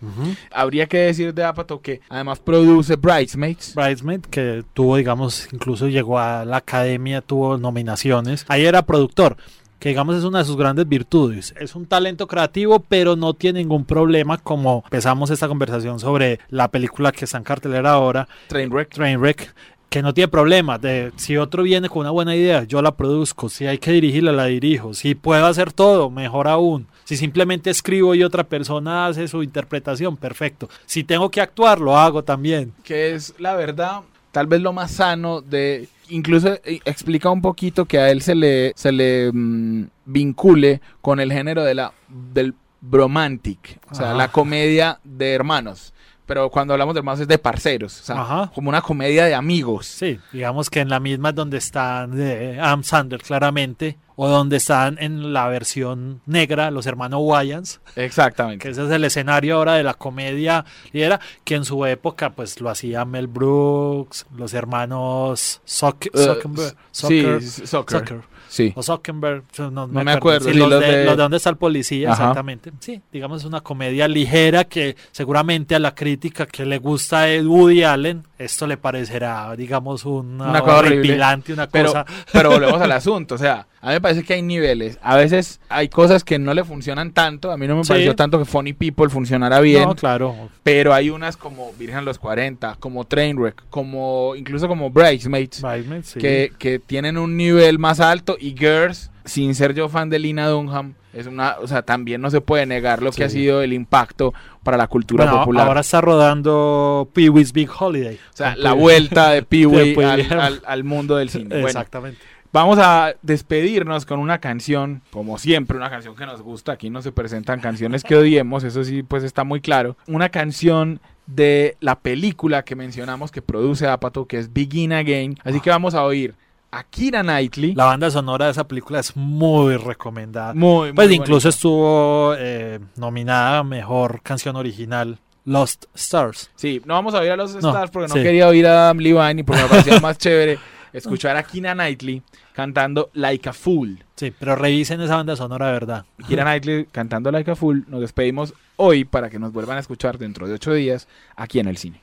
Habría 0.52 0.86
que 0.86 0.98
decir 0.98 1.32
de 1.34 1.44
Apatow 1.44 1.80
que 1.80 2.00
además 2.08 2.38
produce 2.40 2.96
Bridesmaids. 2.96 3.74
Bridesmaid, 3.74 4.20
que 4.22 4.64
tuvo, 4.74 4.96
digamos, 4.96 5.48
incluso 5.52 5.88
llegó 5.88 6.18
a 6.18 6.44
la 6.44 6.58
academia, 6.58 7.20
tuvo 7.20 7.56
nominaciones. 7.58 8.44
Ahí 8.48 8.64
era 8.64 8.82
productor, 8.82 9.36
que 9.78 9.88
digamos 9.90 10.16
es 10.16 10.24
una 10.24 10.40
de 10.40 10.44
sus 10.44 10.56
grandes 10.56 10.86
virtudes. 10.88 11.54
Es 11.58 11.74
un 11.74 11.86
talento 11.86 12.26
creativo, 12.26 12.80
pero 12.80 13.16
no 13.16 13.34
tiene 13.34 13.60
ningún 13.60 13.84
problema, 13.84 14.38
como 14.38 14.82
empezamos 14.84 15.30
esta 15.30 15.48
conversación 15.48 15.98
sobre 16.00 16.38
la 16.48 16.68
película 16.68 17.12
que 17.12 17.24
está 17.24 17.38
en 17.38 17.44
cartelera 17.44 17.92
ahora, 17.92 18.28
Trainwreck. 18.48 18.90
Trainwreck, 18.90 19.54
que 19.90 20.02
no 20.02 20.14
tiene 20.14 20.28
problema. 20.28 20.78
De, 20.78 21.12
si 21.16 21.36
otro 21.36 21.64
viene 21.64 21.88
con 21.88 22.00
una 22.00 22.10
buena 22.10 22.34
idea, 22.34 22.64
yo 22.64 22.80
la 22.80 22.96
produzco. 22.96 23.48
Si 23.48 23.66
hay 23.66 23.78
que 23.78 23.92
dirigirla, 23.92 24.32
la 24.32 24.46
dirijo. 24.46 24.94
Si 24.94 25.14
puedo 25.14 25.44
hacer 25.44 25.72
todo, 25.72 26.08
mejor 26.08 26.48
aún. 26.48 26.86
Si 27.04 27.16
simplemente 27.16 27.68
escribo 27.70 28.14
y 28.14 28.22
otra 28.22 28.44
persona 28.44 29.06
hace 29.06 29.28
su 29.28 29.42
interpretación, 29.42 30.16
perfecto. 30.16 30.70
Si 30.86 31.04
tengo 31.04 31.30
que 31.30 31.40
actuar, 31.40 31.80
lo 31.80 31.98
hago 31.98 32.22
también. 32.22 32.72
que 32.84 33.14
es 33.14 33.34
la 33.38 33.54
verdad 33.54 34.02
tal 34.30 34.46
vez 34.46 34.60
lo 34.60 34.72
más 34.72 34.92
sano 34.92 35.40
de 35.40 35.88
incluso 36.08 36.54
eh, 36.64 36.78
explica 36.84 37.30
un 37.30 37.42
poquito 37.42 37.84
que 37.84 37.98
a 37.98 38.10
él 38.12 38.22
se 38.22 38.36
le 38.36 38.72
se 38.76 38.92
le 38.92 39.32
mm, 39.32 39.86
vincule 40.04 40.80
con 41.00 41.18
el 41.18 41.32
género 41.32 41.64
de 41.64 41.74
la 41.74 41.92
del 42.08 42.54
bromantic, 42.80 43.78
o 43.90 43.94
sea, 43.94 44.10
Ajá. 44.10 44.14
la 44.14 44.28
comedia 44.28 45.00
de 45.04 45.32
hermanos. 45.34 45.92
Pero 46.30 46.48
cuando 46.48 46.74
hablamos 46.74 46.94
de 46.94 47.00
hermanos 47.00 47.18
es 47.18 47.26
de 47.26 47.38
parceros, 47.38 48.02
o 48.02 48.04
sea, 48.04 48.20
Ajá. 48.20 48.52
como 48.54 48.68
una 48.68 48.80
comedia 48.80 49.24
de 49.24 49.34
amigos. 49.34 49.86
Sí, 49.86 50.20
digamos 50.32 50.70
que 50.70 50.78
en 50.78 50.88
la 50.88 51.00
misma 51.00 51.30
es 51.30 51.34
donde 51.34 51.58
están 51.58 52.12
eh, 52.20 52.56
Adam 52.60 52.84
Sandler 52.84 53.20
claramente, 53.20 53.98
o 54.22 54.28
donde 54.28 54.58
están 54.58 54.98
en 55.00 55.32
la 55.32 55.48
versión 55.48 56.20
negra 56.26 56.70
los 56.70 56.84
hermanos 56.84 57.20
Wayans, 57.22 57.80
Exactamente. 57.96 58.62
que 58.62 58.68
ese 58.68 58.84
es 58.84 58.90
el 58.90 59.02
escenario 59.04 59.56
ahora 59.56 59.74
de 59.76 59.82
la 59.82 59.94
comedia 59.94 60.66
ligera, 60.92 61.20
que 61.42 61.54
en 61.54 61.64
su 61.64 61.86
época 61.86 62.28
pues 62.30 62.60
lo 62.60 62.68
hacía 62.68 63.06
Mel 63.06 63.28
Brooks, 63.28 64.26
los 64.36 64.52
hermanos 64.52 65.62
Sock, 65.64 66.06
Eh, 66.06 66.10
Zuckerberg, 66.14 66.76
Zucker- 66.92 67.40
sí. 67.40 67.66
Zucker, 67.66 68.20
Sí. 68.48 68.72
o 68.74 68.82
Zuckerberg, 68.82 69.44
no, 69.70 69.86
me 69.86 70.10
acuerdo, 70.10 70.50
sí, 70.50 70.56
los, 70.58 70.68
de, 70.68 70.80
de- 70.80 71.04
los 71.04 71.16
de 71.16 71.22
dónde 71.22 71.36
está 71.36 71.50
el 71.50 71.56
policía, 71.56 72.10
Ajá. 72.10 72.22
exactamente. 72.24 72.72
Sí, 72.80 73.00
digamos 73.12 73.42
es 73.42 73.44
una 73.46 73.60
comedia 73.60 74.08
ligera 74.08 74.64
que 74.64 74.96
seguramente 75.12 75.76
a 75.76 75.78
la 75.78 75.94
crítica 75.94 76.46
que 76.46 76.66
le 76.66 76.78
gusta 76.78 77.28
es 77.28 77.46
Woody 77.46 77.84
Allen, 77.84 78.24
esto 78.38 78.66
le 78.66 78.76
parecerá, 78.76 79.54
digamos, 79.56 80.04
una, 80.04 80.50
Una 80.50 80.60
cosa 80.62 80.78
horrible. 80.78 80.98
horripilante, 80.98 81.52
una 81.52 81.68
Pero, 81.68 81.86
cosa... 81.92 82.04
pero 82.32 82.50
volvemos 82.60 82.80
al 82.82 82.90
asunto, 82.92 83.36
o 83.36 83.38
sea, 83.38 83.66
a 83.82 83.86
mí 83.88 83.92
me 83.94 84.00
parece 84.00 84.22
que 84.24 84.34
hay 84.34 84.42
niveles. 84.42 84.98
A 85.02 85.16
veces 85.16 85.60
hay 85.68 85.88
cosas 85.88 86.22
que 86.24 86.38
no 86.38 86.52
le 86.54 86.64
funcionan 86.64 87.12
tanto. 87.12 87.50
A 87.50 87.56
mí 87.56 87.66
no 87.66 87.76
me 87.76 87.84
Sí. 87.84 87.88
pareció 87.88 88.14
tanto 88.14 88.38
que 88.38 88.44
Funny 88.44 88.72
People 88.74 89.08
funcionara 89.08 89.60
bien. 89.60 89.84
No, 89.84 89.94
claro. 89.94 90.50
Pero 90.62 90.92
hay 90.92 91.08
unas 91.10 91.36
como 91.36 91.72
Virgen 91.78 92.04
los 92.04 92.18
40, 92.18 92.76
como 92.78 93.04
Trainwreck, 93.06 93.62
como 93.70 94.34
incluso 94.36 94.68
como 94.68 94.90
Bridesmaids, 94.90 95.62
Bridesmaid, 95.62 96.02
sí. 96.04 96.18
que, 96.20 96.52
que 96.58 96.78
tienen 96.78 97.16
un 97.16 97.36
nivel 97.36 97.78
más 97.78 98.00
alto. 98.00 98.36
Y 98.38 98.54
Girls, 98.56 99.10
sin 99.24 99.54
ser 99.54 99.74
yo 99.74 99.88
fan 99.88 100.10
de 100.10 100.18
Lina 100.18 100.46
Dunham, 100.48 100.94
es 101.12 101.26
una, 101.26 101.56
o 101.60 101.66
sea, 101.66 101.82
también 101.82 102.20
no 102.20 102.30
se 102.30 102.40
puede 102.40 102.66
negar 102.66 103.02
lo 103.02 103.10
que 103.10 103.24
ha 103.24 103.28
sido 103.28 103.62
el 103.62 103.72
impacto 103.72 104.32
para 104.62 104.76
la 104.76 104.86
cultura 104.86 105.24
Bueno, 105.24 105.40
popular. 105.40 105.66
ahora 105.66 105.80
está 105.80 106.00
rodando 106.00 107.08
Pee-wee's 107.14 107.52
Big 107.52 107.68
Holiday. 107.76 108.14
o 108.14 108.36
sea, 108.36 108.54
la 108.56 108.72
Pee- 108.74 108.80
vuelta 108.80 109.30
de 109.30 109.42
Pee 109.42 109.66
Wee 109.66 109.94
al, 110.04 110.32
al- 110.38 110.62
al 110.64 110.84
mundo 110.84 111.16
del 111.16 111.30
cine. 111.30 111.46
Bueno, 111.48 111.66
Exactamente. 111.66 112.18
Vamos 112.52 112.78
a 112.80 113.14
despedirnos 113.22 114.04
con 114.06 114.18
una 114.18 114.38
canción, 114.38 115.02
como 115.12 115.38
siempre, 115.38 115.76
una 115.76 115.88
canción 115.88 116.16
que 116.16 116.26
nos 116.26 116.42
gusta. 116.42 116.72
Aquí 116.72 116.90
no 116.90 117.00
se 117.00 117.12
presentan 117.12 117.60
canciones 117.60 118.02
que 118.02 118.16
odiemos, 118.16 118.64
eso 118.64 118.82
sí, 118.82 119.02
pues 119.04 119.22
está 119.22 119.44
muy 119.44 119.60
claro. 119.60 119.96
Una 120.08 120.30
canción 120.30 121.00
de 121.26 121.76
la 121.80 122.00
película 122.00 122.64
que 122.64 122.74
mencionamos 122.74 123.30
que 123.30 123.40
produce 123.40 123.86
Apatow, 123.86 124.26
que 124.26 124.38
es 124.38 124.52
Begin 124.52 124.92
Again. 124.92 125.36
Así 125.44 125.60
que 125.60 125.70
vamos 125.70 125.94
a 125.94 126.02
oír 126.02 126.34
a 126.72 126.82
Kira 126.82 127.22
Knightley. 127.22 127.74
La 127.74 127.84
banda 127.84 128.10
sonora 128.10 128.46
de 128.46 128.50
esa 128.52 128.66
película 128.66 128.98
es 128.98 129.16
muy 129.16 129.76
recomendada. 129.76 130.52
muy, 130.54 130.88
muy 130.88 130.92
Pues 130.92 131.10
incluso 131.12 131.32
bonita. 131.34 131.48
estuvo 131.50 132.34
eh, 132.36 132.80
nominada 132.96 133.58
a 133.58 133.64
Mejor 133.64 134.22
Canción 134.22 134.56
Original, 134.56 135.18
Lost 135.44 135.84
Stars. 135.94 136.50
Sí, 136.56 136.82
no 136.84 136.94
vamos 136.94 137.14
a 137.14 137.20
oír 137.20 137.30
a 137.30 137.36
los 137.36 137.52
No, 137.62 137.68
Stars 137.70 137.90
porque 137.92 138.08
no 138.08 138.14
sí. 138.14 138.22
quería 138.22 138.48
oír 138.48 138.66
a 138.66 138.84
Adam 138.86 138.98
Levine 138.98 139.40
y 139.40 139.42
porque 139.44 139.62
me 139.62 139.68
parecía 139.68 140.00
más 140.00 140.18
chévere 140.18 140.58
escuchar 140.92 141.36
a 141.36 141.42
Kira 141.42 141.74
Knightley 141.74 142.22
cantando 142.52 143.10
Like 143.14 143.48
a 143.48 143.52
Fool. 143.52 144.04
Sí, 144.16 144.32
pero 144.38 144.56
revisen 144.56 145.00
esa 145.00 145.16
banda 145.16 145.36
sonora 145.36 145.66
de 145.66 145.72
verdad. 145.72 146.04
Kira 146.26 146.44
Knightley 146.44 146.86
cantando 146.90 147.30
Like 147.30 147.50
a 147.50 147.56
Fool. 147.56 147.84
Nos 147.88 148.00
despedimos 148.00 148.54
hoy 148.76 149.04
para 149.04 149.30
que 149.30 149.38
nos 149.38 149.52
vuelvan 149.52 149.76
a 149.76 149.80
escuchar 149.80 150.18
dentro 150.18 150.46
de 150.48 150.54
ocho 150.54 150.72
días 150.72 151.08
aquí 151.36 151.58
en 151.58 151.68
el 151.68 151.76
cine. 151.76 152.00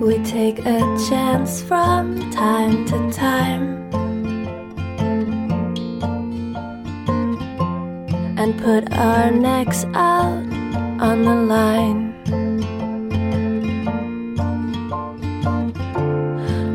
We 0.00 0.18
take 0.24 0.60
a 0.60 0.80
chance 1.10 1.60
from 1.62 2.30
time 2.30 2.86
to 2.86 3.10
time 3.12 3.90
and 8.38 8.56
put 8.62 8.92
our 8.92 9.32
necks 9.32 9.84
out 9.94 10.46
on 11.00 11.24
the 11.24 11.34
line. 11.34 12.14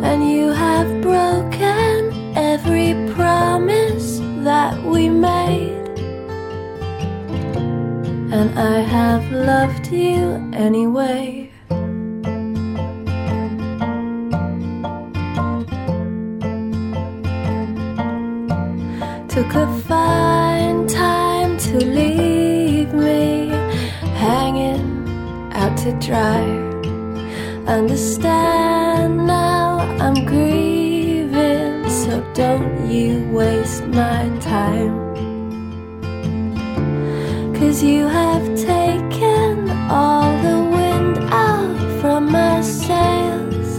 And 0.04 0.30
you 0.30 0.50
have 0.52 1.02
broken 1.02 2.12
every 2.36 2.94
promise 3.16 4.20
that 4.44 4.84
we 4.84 5.08
made. 5.08 5.88
And 8.38 8.60
I 8.60 8.80
have 8.82 9.32
loved 9.32 9.88
you 9.88 10.52
anyway. 10.52 11.43
To 25.84 25.92
dry. 26.00 26.44
Understand 27.68 29.28
now 29.28 29.80
I'm 30.00 30.26
grieving, 30.26 31.90
so 31.90 32.24
don't 32.34 32.90
you 32.90 33.30
waste 33.34 33.84
my 33.88 34.30
time. 34.40 34.96
Cause 37.54 37.84
you 37.84 38.08
have 38.08 38.46
taken 38.56 39.70
all 39.90 40.32
the 40.48 40.60
wind 40.78 41.18
out 41.34 42.00
from 42.00 42.32
my 42.32 42.62
sails. 42.62 43.72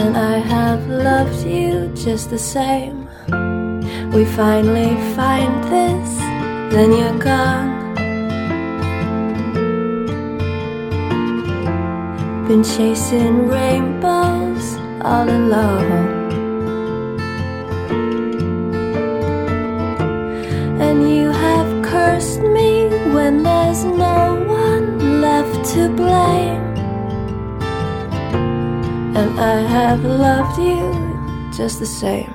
And 0.00 0.16
I 0.16 0.38
have 0.38 0.88
loved 0.88 1.44
you 1.44 1.92
just 1.94 2.30
the 2.30 2.38
same. 2.38 3.06
We 4.12 4.24
finally 4.24 4.96
find 5.14 5.62
this, 5.64 6.18
then 6.72 6.90
you're 6.90 7.18
gone. 7.18 7.73
Been 12.54 12.62
chasing 12.62 13.48
rainbows 13.48 14.76
all 15.02 15.28
alone. 15.28 15.90
And 20.80 21.10
you 21.10 21.32
have 21.32 21.84
cursed 21.84 22.42
me 22.42 22.90
when 23.12 23.42
there's 23.42 23.82
no 23.82 24.40
one 24.46 25.20
left 25.20 25.68
to 25.72 25.88
blame. 25.88 26.62
And 29.18 29.40
I 29.40 29.56
have 29.76 30.04
loved 30.04 30.60
you 30.60 31.50
just 31.50 31.80
the 31.80 31.86
same. 31.86 32.33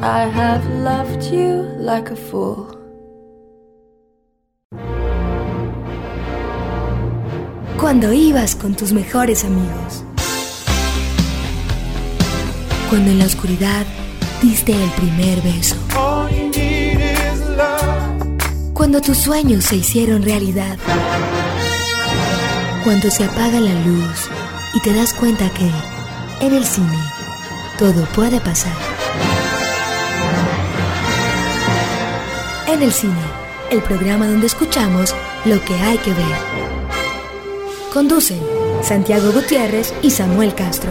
I 0.00 0.28
have 0.28 0.64
loved 0.70 1.22
you 1.32 1.62
like 1.78 2.10
a 2.10 2.16
fool. 2.16 2.78
Cuando 7.78 8.12
ibas 8.12 8.54
con 8.54 8.74
tus 8.74 8.92
mejores 8.92 9.44
amigos. 9.44 10.04
Cuando 12.88 13.10
en 13.10 13.18
la 13.18 13.26
oscuridad 13.26 13.84
diste 14.40 14.72
el 14.72 14.90
primer 14.90 15.40
beso. 15.42 15.76
Cuando 18.72 19.00
tus 19.00 19.18
sueños 19.18 19.64
se 19.64 19.76
hicieron 19.76 20.22
realidad. 20.22 20.78
Cuando 22.84 23.10
se 23.10 23.24
apaga 23.24 23.60
la 23.60 23.74
luz 23.84 24.28
y 24.74 24.80
te 24.80 24.92
das 24.92 25.12
cuenta 25.12 25.48
que, 25.50 25.70
en 26.44 26.54
el 26.54 26.64
cine, 26.64 26.98
todo 27.78 28.04
puede 28.14 28.40
pasar. 28.40 28.91
En 32.72 32.82
el 32.82 32.90
cine, 32.90 33.20
el 33.70 33.82
programa 33.82 34.26
donde 34.26 34.46
escuchamos 34.46 35.14
lo 35.44 35.62
que 35.62 35.74
hay 35.74 35.98
que 35.98 36.08
ver. 36.14 36.36
Conducen 37.92 38.40
Santiago 38.82 39.30
Gutiérrez 39.30 39.92
y 40.00 40.10
Samuel 40.10 40.54
Castro. 40.54 40.90